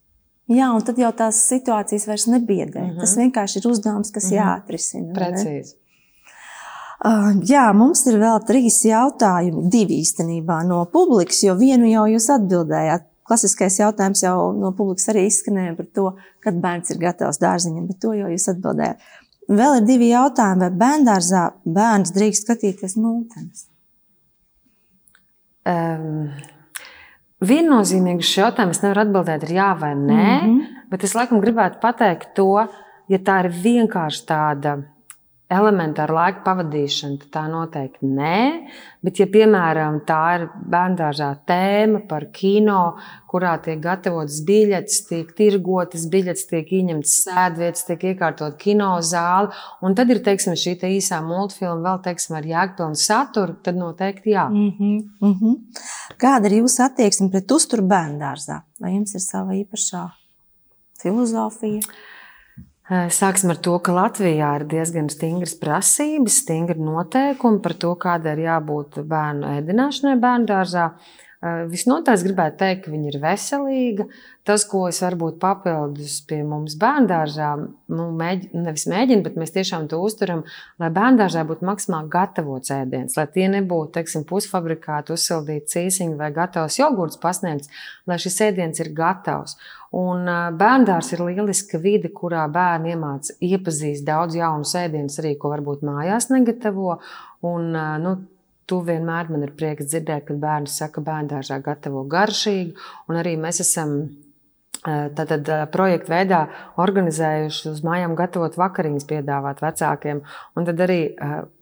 Jā, 0.53 0.71
un 0.71 0.87
tad 0.87 0.99
jau 0.99 1.11
tās 1.17 1.43
situācijas 1.51 2.07
vairs 2.07 2.31
nebiedē. 2.31 2.81
Mm 2.81 2.91
-hmm. 2.91 3.01
Tas 3.01 3.17
vienkārši 3.19 3.59
ir 3.59 3.71
uzdevums, 3.71 4.11
kas 4.11 4.25
mm 4.25 4.31
-hmm. 4.31 4.43
jāatrisina. 4.43 5.13
Precīzi. 5.19 5.75
Uh, 7.03 7.35
jā, 7.43 7.73
mums 7.75 8.07
ir 8.07 8.15
vēl 8.21 8.45
trīs 8.47 8.85
jautājumi, 8.87 9.69
divi 9.71 9.97
īstenībā 10.03 10.61
no 10.67 10.85
publikas, 10.85 11.43
jo 11.43 11.57
vienu 11.59 11.89
jau 11.91 12.05
jūs 12.07 12.29
atbildējāt 12.31 13.03
klasiskais 13.29 13.79
jautājums 13.81 14.23
jau 14.25 14.53
no 14.57 14.73
publikas 14.77 15.09
arī 15.13 15.27
izskanēja 15.29 15.75
par 15.79 15.91
to, 15.97 16.07
kad 16.45 16.61
bērns 16.63 16.95
ir 16.95 17.03
gatavs 17.03 17.41
dārziņam, 17.43 17.89
bet 17.91 18.01
to 18.03 18.15
jau 18.19 18.31
jūs 18.33 18.49
atbildējāt. 18.53 19.11
Vēl 19.53 19.77
ir 19.81 19.87
divi 19.87 20.09
jautājumi, 20.13 20.65
vai 20.67 20.81
bērngārzā 20.85 21.43
bērns 21.65 22.15
drīkst 22.15 22.47
skatīties 22.47 22.97
mūtenes? 23.01 23.67
Um, 25.67 26.31
viennozīmīgi 27.43 28.27
šis 28.27 28.39
jautājums 28.41 28.83
nevar 28.83 29.05
atbildēt 29.05 29.47
ar 29.47 29.55
jā 29.55 29.69
vai 29.79 29.93
nē, 29.99 30.15
mm 30.15 30.49
-hmm. 30.49 30.81
bet 30.91 31.05
es 31.05 31.15
laikam 31.15 31.43
gribētu 31.43 31.81
pateikt 31.83 32.35
to, 32.35 32.67
ja 33.09 33.19
tā 33.19 33.45
ir 33.45 33.51
vienkārši 33.63 34.27
tāda 34.27 34.77
elementāra 35.53 36.15
laika 36.17 36.43
pavadīšana, 36.47 37.19
tad 37.23 37.31
tā 37.35 37.43
noteikti 37.51 38.09
nē. 38.09 38.39
Bet, 39.03 39.19
ja 39.19 39.27
piemēram 39.27 39.99
tā 40.07 40.21
ir 40.37 40.45
bērngārzā 40.73 41.29
tēma 41.49 42.05
par 42.09 42.29
kino, 42.35 42.95
kurā 43.31 43.57
tiek 43.65 43.81
gatavotas 43.83 44.39
biļetes, 44.47 45.01
tiek 45.09 45.33
tirgotas 45.39 46.07
biļetes, 46.13 46.47
tiek 46.51 46.71
ieņemtas 46.79 47.17
sēdvietas, 47.27 47.85
tiek 47.89 48.07
iekārtot 48.13 48.57
kino 48.61 48.93
zāle, 49.03 49.51
un 49.83 49.97
tad 49.99 50.13
ir 50.15 50.23
teiksim, 50.25 50.55
šī 50.59 50.77
te 50.81 50.93
īsā 50.93 51.19
multfilma 51.27 51.81
vēl 51.89 52.01
teiksim, 52.07 52.39
ar 52.39 52.49
jēgpilnu 52.53 53.03
saturu, 53.03 53.59
tad 53.65 53.81
noteikti 53.81 54.37
jā. 54.37 54.47
Mm 54.49 54.73
-hmm, 54.79 55.03
mm 55.21 55.35
-hmm. 55.41 55.59
Kāda 56.19 56.47
ir 56.47 56.63
jūsu 56.63 56.85
attieksme 56.87 57.31
pret 57.31 57.51
uzturu 57.51 57.83
bērngārzā? 57.83 58.63
Vai 58.81 58.95
jums 58.95 59.15
ir 59.15 59.21
sava 59.21 59.53
īpašā 59.53 60.11
filozofija? 61.03 61.81
Sāksim 62.91 63.53
ar 63.53 63.61
to, 63.63 63.77
ka 63.79 63.93
Latvijā 63.95 64.49
ir 64.59 64.65
diezgan 64.67 65.07
stingras 65.13 65.55
prasības, 65.55 66.41
stingri 66.43 66.83
noteikumi 66.83 67.61
par 67.63 67.77
to, 67.79 67.93
kāda 67.95 68.33
ir 68.35 68.43
jābūt 68.49 68.99
bērnu 69.07 69.47
ēdināšanai 69.61 70.17
bērnu 70.19 70.49
dārzā. 70.51 70.89
Visnotaļ 71.43 72.15
es 72.15 72.23
gribētu 72.23 72.61
teikt, 72.61 72.85
ka 72.85 72.93
viņa 72.93 73.09
ir 73.11 73.17
veselīga. 73.19 74.05
Tas, 74.47 74.63
ko 74.67 74.85
es 74.87 75.01
varbūt 75.03 75.41
papildus 75.43 76.21
pie 76.27 76.41
mums 76.47 76.77
bērngārzā, 76.79 77.49
nu, 77.95 78.05
mēģ, 78.19 78.45
nevis 78.55 78.85
mēģinu, 78.91 79.25
bet 79.27 79.39
mēs 79.39 79.55
tiešām 79.55 79.89
to 79.91 79.99
uzturam, 80.03 80.45
lai 80.83 80.91
bērngārzā 80.95 81.43
būtu 81.47 81.67
maksimāli 81.67 82.11
gatavots 82.11 82.71
ēdiens, 82.75 83.17
lai 83.19 83.27
tie 83.35 83.49
nebūtu 83.51 83.95
teiksim, 83.97 84.27
pusfabrikāti, 84.27 85.15
uzsildīti 85.15 85.71
cīsiņi 85.75 86.19
vai 86.19 86.31
gatavs 86.35 86.79
jogurts 86.79 87.19
pasniegts, 87.23 87.71
lai 88.07 88.19
šis 88.23 88.39
ēdiens 88.47 88.83
ir 88.83 88.91
gatavs. 88.95 89.59
Un 89.99 90.27
bērngārs 90.59 91.11
ir 91.15 91.25
lieliska 91.27 91.79
vide, 91.83 92.11
kurā 92.15 92.47
bērni 92.51 92.95
iemācās 92.95 93.35
iepazīt 93.43 94.07
daudz 94.07 94.39
jaunu 94.39 94.67
sēdienus, 94.67 95.19
arī 95.23 95.35
ko 95.39 95.51
varbūt 95.53 95.83
mājās 95.87 96.31
negatavo. 96.31 97.01
Un, 97.47 97.75
nu, 98.03 98.15
Tu 98.67 98.81
vienmēr 98.87 99.31
man 99.33 99.43
ir 99.47 99.55
prieks 99.59 99.91
dzirdēt, 99.91 100.27
kad 100.29 100.43
bērni 100.43 100.71
saka, 100.71 101.01
ka 101.01 101.07
bērngārzā 101.11 101.59
gatavo 101.65 102.05
garšīgi, 102.09 102.77
un 103.09 103.19
arī 103.23 103.37
mēs 103.41 103.61
esam 103.65 103.97
Tātad 104.83 105.47
projekta 105.71 106.11
veidā 106.11 106.39
organizējuši 106.83 107.69
uz 107.71 107.83
mājām 107.87 108.17
gatavot 108.19 108.57
vakariņas, 108.59 109.07
piedāvāt 109.07 109.63
vecākiem. 109.63 110.25
Un 110.59 110.67
tad 110.67 110.83
arī 110.83 110.99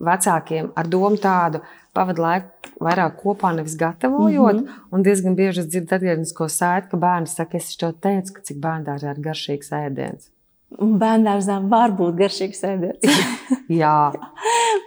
vecākiem 0.01 0.71
ar 0.73 0.89
domu 0.89 1.21
tādu 1.21 1.61
pavadu 1.93 2.25
laiku 2.25 2.73
vairāk 2.81 3.19
kopā, 3.21 3.53
nevis 3.53 3.77
gatavojot. 3.77 4.63
Mm 4.63 4.65
-hmm. 4.65 4.89
Un 4.91 5.03
diezgan 5.03 5.35
bieži 5.35 5.59
es 5.61 5.67
dzirdu 5.67 5.95
atgrieznisko 5.95 6.49
saiti, 6.49 6.89
ka 6.89 6.97
bērni 6.97 7.27
saka, 7.27 7.57
es 7.57 7.77
to 7.77 7.91
teicu, 7.91 8.33
ka 8.33 8.41
cik 8.41 8.57
bērndārzā 8.57 9.11
ir 9.11 9.21
garšīgs 9.27 9.71
ēdiens. 9.71 10.31
Un 10.79 10.95
bērnārzā 11.01 11.57
var 11.71 11.91
būt 11.97 12.15
garšīgs 12.21 12.63
ēdiens. 12.71 13.23
Jā. 13.71 14.11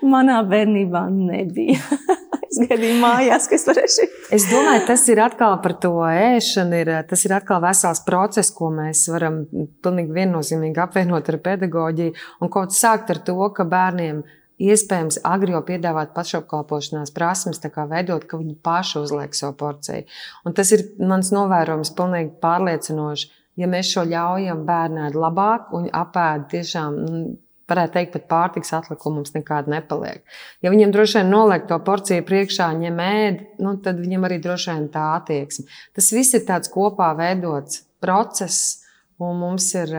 Manā 0.04 0.40
bērnībā 0.48 1.06
nebija 1.12 1.80
es 2.54 2.60
gaidīju 2.70 3.00
mājās, 3.02 3.48
ka 3.50 3.56
es 3.58 3.66
varēšu. 3.68 4.06
Es 4.34 4.46
domāju, 4.50 4.84
tas 4.88 5.04
ir 5.10 5.20
atkal 5.24 5.56
par 5.64 5.74
to 5.82 5.92
ēšanu. 6.06 6.78
Ir, 6.80 6.92
tas 7.10 7.24
ir 7.26 7.34
atkal 7.36 7.60
vesels 7.64 8.02
process, 8.06 8.52
ko 8.54 8.70
mēs 8.74 9.04
varam 9.12 9.42
pilnīgi 9.84 10.14
viennozīmīgi 10.14 10.82
apvienot 10.84 11.28
ar 11.32 11.40
pedagoģiju. 11.48 12.16
Un 12.40 12.52
kaut 12.54 12.74
sākt 12.76 13.12
ar 13.14 13.20
to, 13.26 13.36
ka 13.56 13.66
bērniem 13.68 14.22
iespējams 14.64 15.18
agri 15.26 15.54
jau 15.54 15.62
piedāvāt 15.66 16.12
pašapkalpošanās 16.14 17.12
prasmes, 17.14 17.60
tā 17.62 17.72
kā 17.74 17.88
veidot, 17.90 18.26
ka 18.30 18.38
viņi 18.38 18.54
paši 18.64 19.00
uzliek 19.02 19.34
savu 19.34 19.56
porciju. 19.58 20.06
Un 20.46 20.54
tas 20.56 20.70
ir 20.76 20.86
mans 21.02 21.32
novērojums 21.34 21.94
pilnīgi 21.98 22.36
pārliecinoši. 22.42 23.32
Ja 23.60 23.68
mēs 23.70 23.92
šo 23.94 24.02
ļaujam 24.10 24.64
bērniem 24.66 25.14
labāk 25.14 25.72
un 25.76 25.86
apēd 25.94 26.48
tiešām 26.50 27.00
varētu 27.70 27.94
teikt, 27.96 28.12
pat 28.12 28.26
pārtiks 28.28 28.72
atlikumu 28.76 29.20
mums 29.20 29.34
nekāda 29.34 29.72
nepaliek. 29.72 30.22
Ja 30.64 30.72
viņam 30.74 30.92
droši 30.94 31.20
vien 31.20 31.32
noliek 31.32 31.66
to 31.68 31.78
porciju 31.86 32.24
priekšā, 32.28 32.68
ņem 32.80 33.02
ēd, 33.04 33.42
nu, 33.64 33.76
tad 33.84 34.00
viņam 34.02 34.26
arī 34.28 34.40
droši 34.44 34.70
vien 34.72 34.88
tā 34.92 35.06
attieksme. 35.18 35.66
Tas 35.96 36.12
viss 36.12 36.36
ir 36.36 36.44
tāds 36.48 36.72
kopā 36.72 37.12
veidots 37.18 37.84
process, 38.04 38.84
un 39.22 39.38
mums 39.40 39.70
ir 39.78 39.94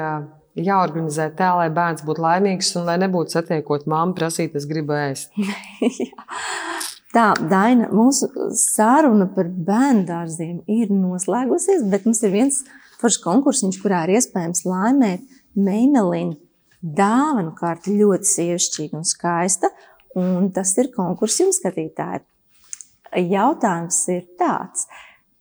jāorganizē 0.56 1.32
tā, 1.36 1.52
lai 1.58 1.70
bērns 1.74 2.06
būtu 2.08 2.24
laimīgs 2.24 2.76
un 2.80 2.88
lai 2.90 3.00
nebūtu 3.02 3.36
satiekot 3.36 3.90
mammu, 3.92 4.16
prasīt, 4.18 4.56
es 4.56 4.68
gribu 4.70 4.96
ēst. 4.98 5.34
Tā, 7.16 7.30
Daina, 7.40 7.88
mūsu 7.96 8.28
saruna 8.60 9.30
par 9.32 9.48
bērnu 9.48 10.04
dārziem 10.08 10.58
ir 10.68 10.90
noslēgusies, 10.92 11.86
bet 11.88 12.04
mums 12.08 12.20
ir 12.28 12.34
viens 12.34 12.58
foršs 13.02 13.22
konkursiņš, 13.24 13.82
kurā 13.84 14.06
ir 14.06 14.18
iespējams 14.20 14.66
laimēt 14.68 15.26
Meimelinu 15.56 16.36
dāvanu 16.82 17.56
kārta 17.58 17.94
ļoti 17.94 18.30
sievišķīga 18.30 19.00
un 19.00 19.06
skaista, 19.08 19.72
un 20.20 20.50
tas 20.56 20.76
ir 20.82 20.92
konkurss 20.96 21.42
jums 21.42 21.60
skatītāji. 21.62 22.24
Jautājums 23.32 24.00
ir 24.12 24.26
tāds, 24.40 24.86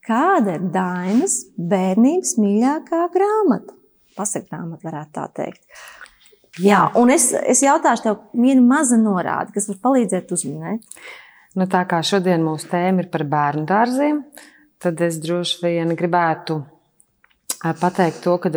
kāda 0.05 0.55
ir 0.57 0.69
Dainas 0.73 1.41
bērnības 1.57 2.37
mīļākā 2.39 3.01
grāmata? 3.13 3.75
Pasaka 4.15 4.47
grāmata 4.53 4.87
varētu 4.87 5.15
tā 5.17 5.27
teikt. 5.41 5.63
Jā, 6.63 6.85
un 6.95 7.11
es, 7.11 7.33
es 7.35 7.59
jautāšu 7.65 8.05
tev 8.05 8.21
vienu 8.31 8.63
mazu 8.63 8.95
norādi, 9.01 9.51
kas 9.57 9.67
var 9.73 9.81
palīdzēt 9.89 10.31
uzminēt. 10.31 10.85
Nu, 11.59 11.67
tā 11.71 11.81
kā 11.87 11.99
šodien 12.03 12.43
mūsu 12.43 12.69
tēma 12.71 13.03
ir 13.03 13.09
par 13.11 13.25
bērnu 13.27 13.65
dārziem, 13.67 14.21
tad 14.79 15.03
es 15.03 15.19
droši 15.23 15.59
vien 15.65 15.91
gribētu 15.99 16.61
pateikt 17.73 18.21
to, 18.23 18.37
kad, 18.43 18.55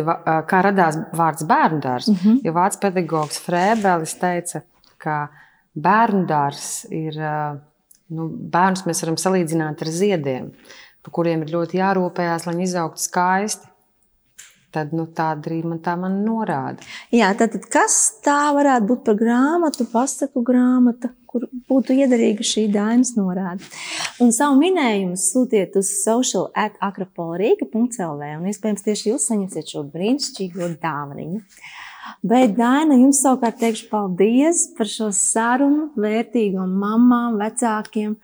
kā 0.49 0.61
radās 0.65 0.97
vārds 1.15 1.45
bērnu 1.49 1.79
dārzs. 1.81 2.11
Mm 2.11 2.19
-hmm. 2.23 2.41
Jo 2.43 2.53
vācu 2.53 2.79
pedagogs 2.81 3.41
Frēbelis 3.45 4.19
teica, 4.19 4.61
ka 4.97 5.27
bērnu 5.73 6.25
dārzs 6.27 6.85
ir, 6.91 7.17
nu, 8.07 8.29
bērnus 8.29 8.85
mēs 8.85 9.03
varam 9.03 9.17
salīdzināt 9.17 9.81
ar 9.81 9.87
ziediem, 9.87 10.51
par 11.03 11.11
kuriem 11.11 11.41
ir 11.41 11.53
ļoti 11.55 11.81
jārūpējās, 11.81 12.45
lai 12.45 12.55
viņi 12.55 12.63
izaugtu 12.63 13.01
skaisti. 13.01 13.67
Tad 14.71 14.91
nu, 14.93 15.07
tāda 15.17 15.49
arī 15.49 15.63
man 15.65 15.79
tā 15.79 15.95
man 15.97 16.19
norāda. 16.25 16.83
Jā, 17.11 17.31
tad, 17.37 17.51
tad 17.51 17.63
kas 17.73 18.21
tā 18.21 18.53
varētu 18.53 18.85
būt 18.85 19.03
par 19.03 19.15
grāmatu, 19.15 19.87
pasaku 19.89 20.43
grāmatu, 20.45 21.09
kur 21.29 21.45
būtu 21.69 21.95
iederīga 22.01 22.45
šī 22.45 22.65
dainas 22.73 23.13
norāde? 23.17 23.65
Un 24.23 24.33
savu 24.35 24.57
minējumu 24.61 25.19
sūtiet 25.19 25.77
uz 25.79 25.91
social 26.01 26.49
at 26.57 26.79
akropolrīga.lv 26.85 28.31
un 28.39 28.49
iespējams 28.49 28.85
tieši 28.87 29.11
jūs 29.11 29.29
saņemsiet 29.29 29.75
šo 29.75 29.85
brīnišķīgo 29.93 30.73
dāvaniņu. 30.81 31.43
Bet, 32.25 32.55
Daina, 32.57 32.97
jums 32.97 33.21
savukārt 33.23 33.59
teikšu 33.61 33.87
paldies 33.91 34.65
par 34.77 34.89
šo 34.89 35.11
sarunu 35.15 35.91
vērtīgo 35.99 36.65
mamām, 36.65 37.37
vecākiem 37.39 38.15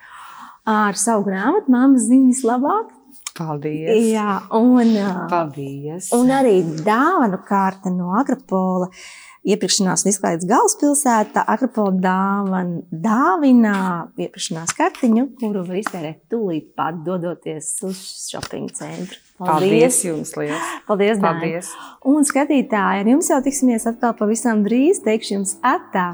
ar 0.65 0.97
savu 0.99 1.27
grāmatu, 1.29 1.71
Māmas 1.71 2.07
ziņas 2.09 2.41
labāk. 2.49 2.93
Paldies! 3.35 4.13
Jā, 4.13 4.39
un, 4.55 4.95
Paldies. 5.29 6.09
un 6.15 6.31
arī 6.31 6.61
dāvanu 6.85 7.41
kārta 7.47 7.91
no 7.91 8.13
Agropola. 8.15 8.87
Iepirkšanās 9.45 10.01
un 10.05 10.10
izklaides 10.10 10.47
galvaspilsētā 10.49 11.43
Agropola 11.53 11.93
dāvan, 12.01 12.71
dāvinā 12.89 13.75
iepirkšanās 14.17 14.73
kartiņu, 14.73 15.27
kuru 15.38 15.62
var 15.67 15.77
iztērēt 15.84 16.23
tūlīt 16.34 16.71
pat 16.77 17.03
dodoties 17.05 17.69
uz 17.86 18.01
shopping 18.25 18.73
centru. 18.73 19.21
Paldies, 19.38 19.69
Paldies 19.69 20.01
jums! 20.08 20.34
Liels. 20.39 20.67
Paldies! 20.88 21.21
Paldies! 21.21 21.69
Dāņa. 21.69 21.95
Un 22.10 22.25
skatītāji, 22.25 23.03
ar 23.03 23.13
jums 23.13 23.29
jau 23.29 23.41
tiksimies 23.45 23.86
atkal 23.91 24.15
pavisam 24.17 24.65
drīz. 24.65 25.03
Teikšu 25.05 25.38
jums 25.38 25.58
atā! 25.62 26.13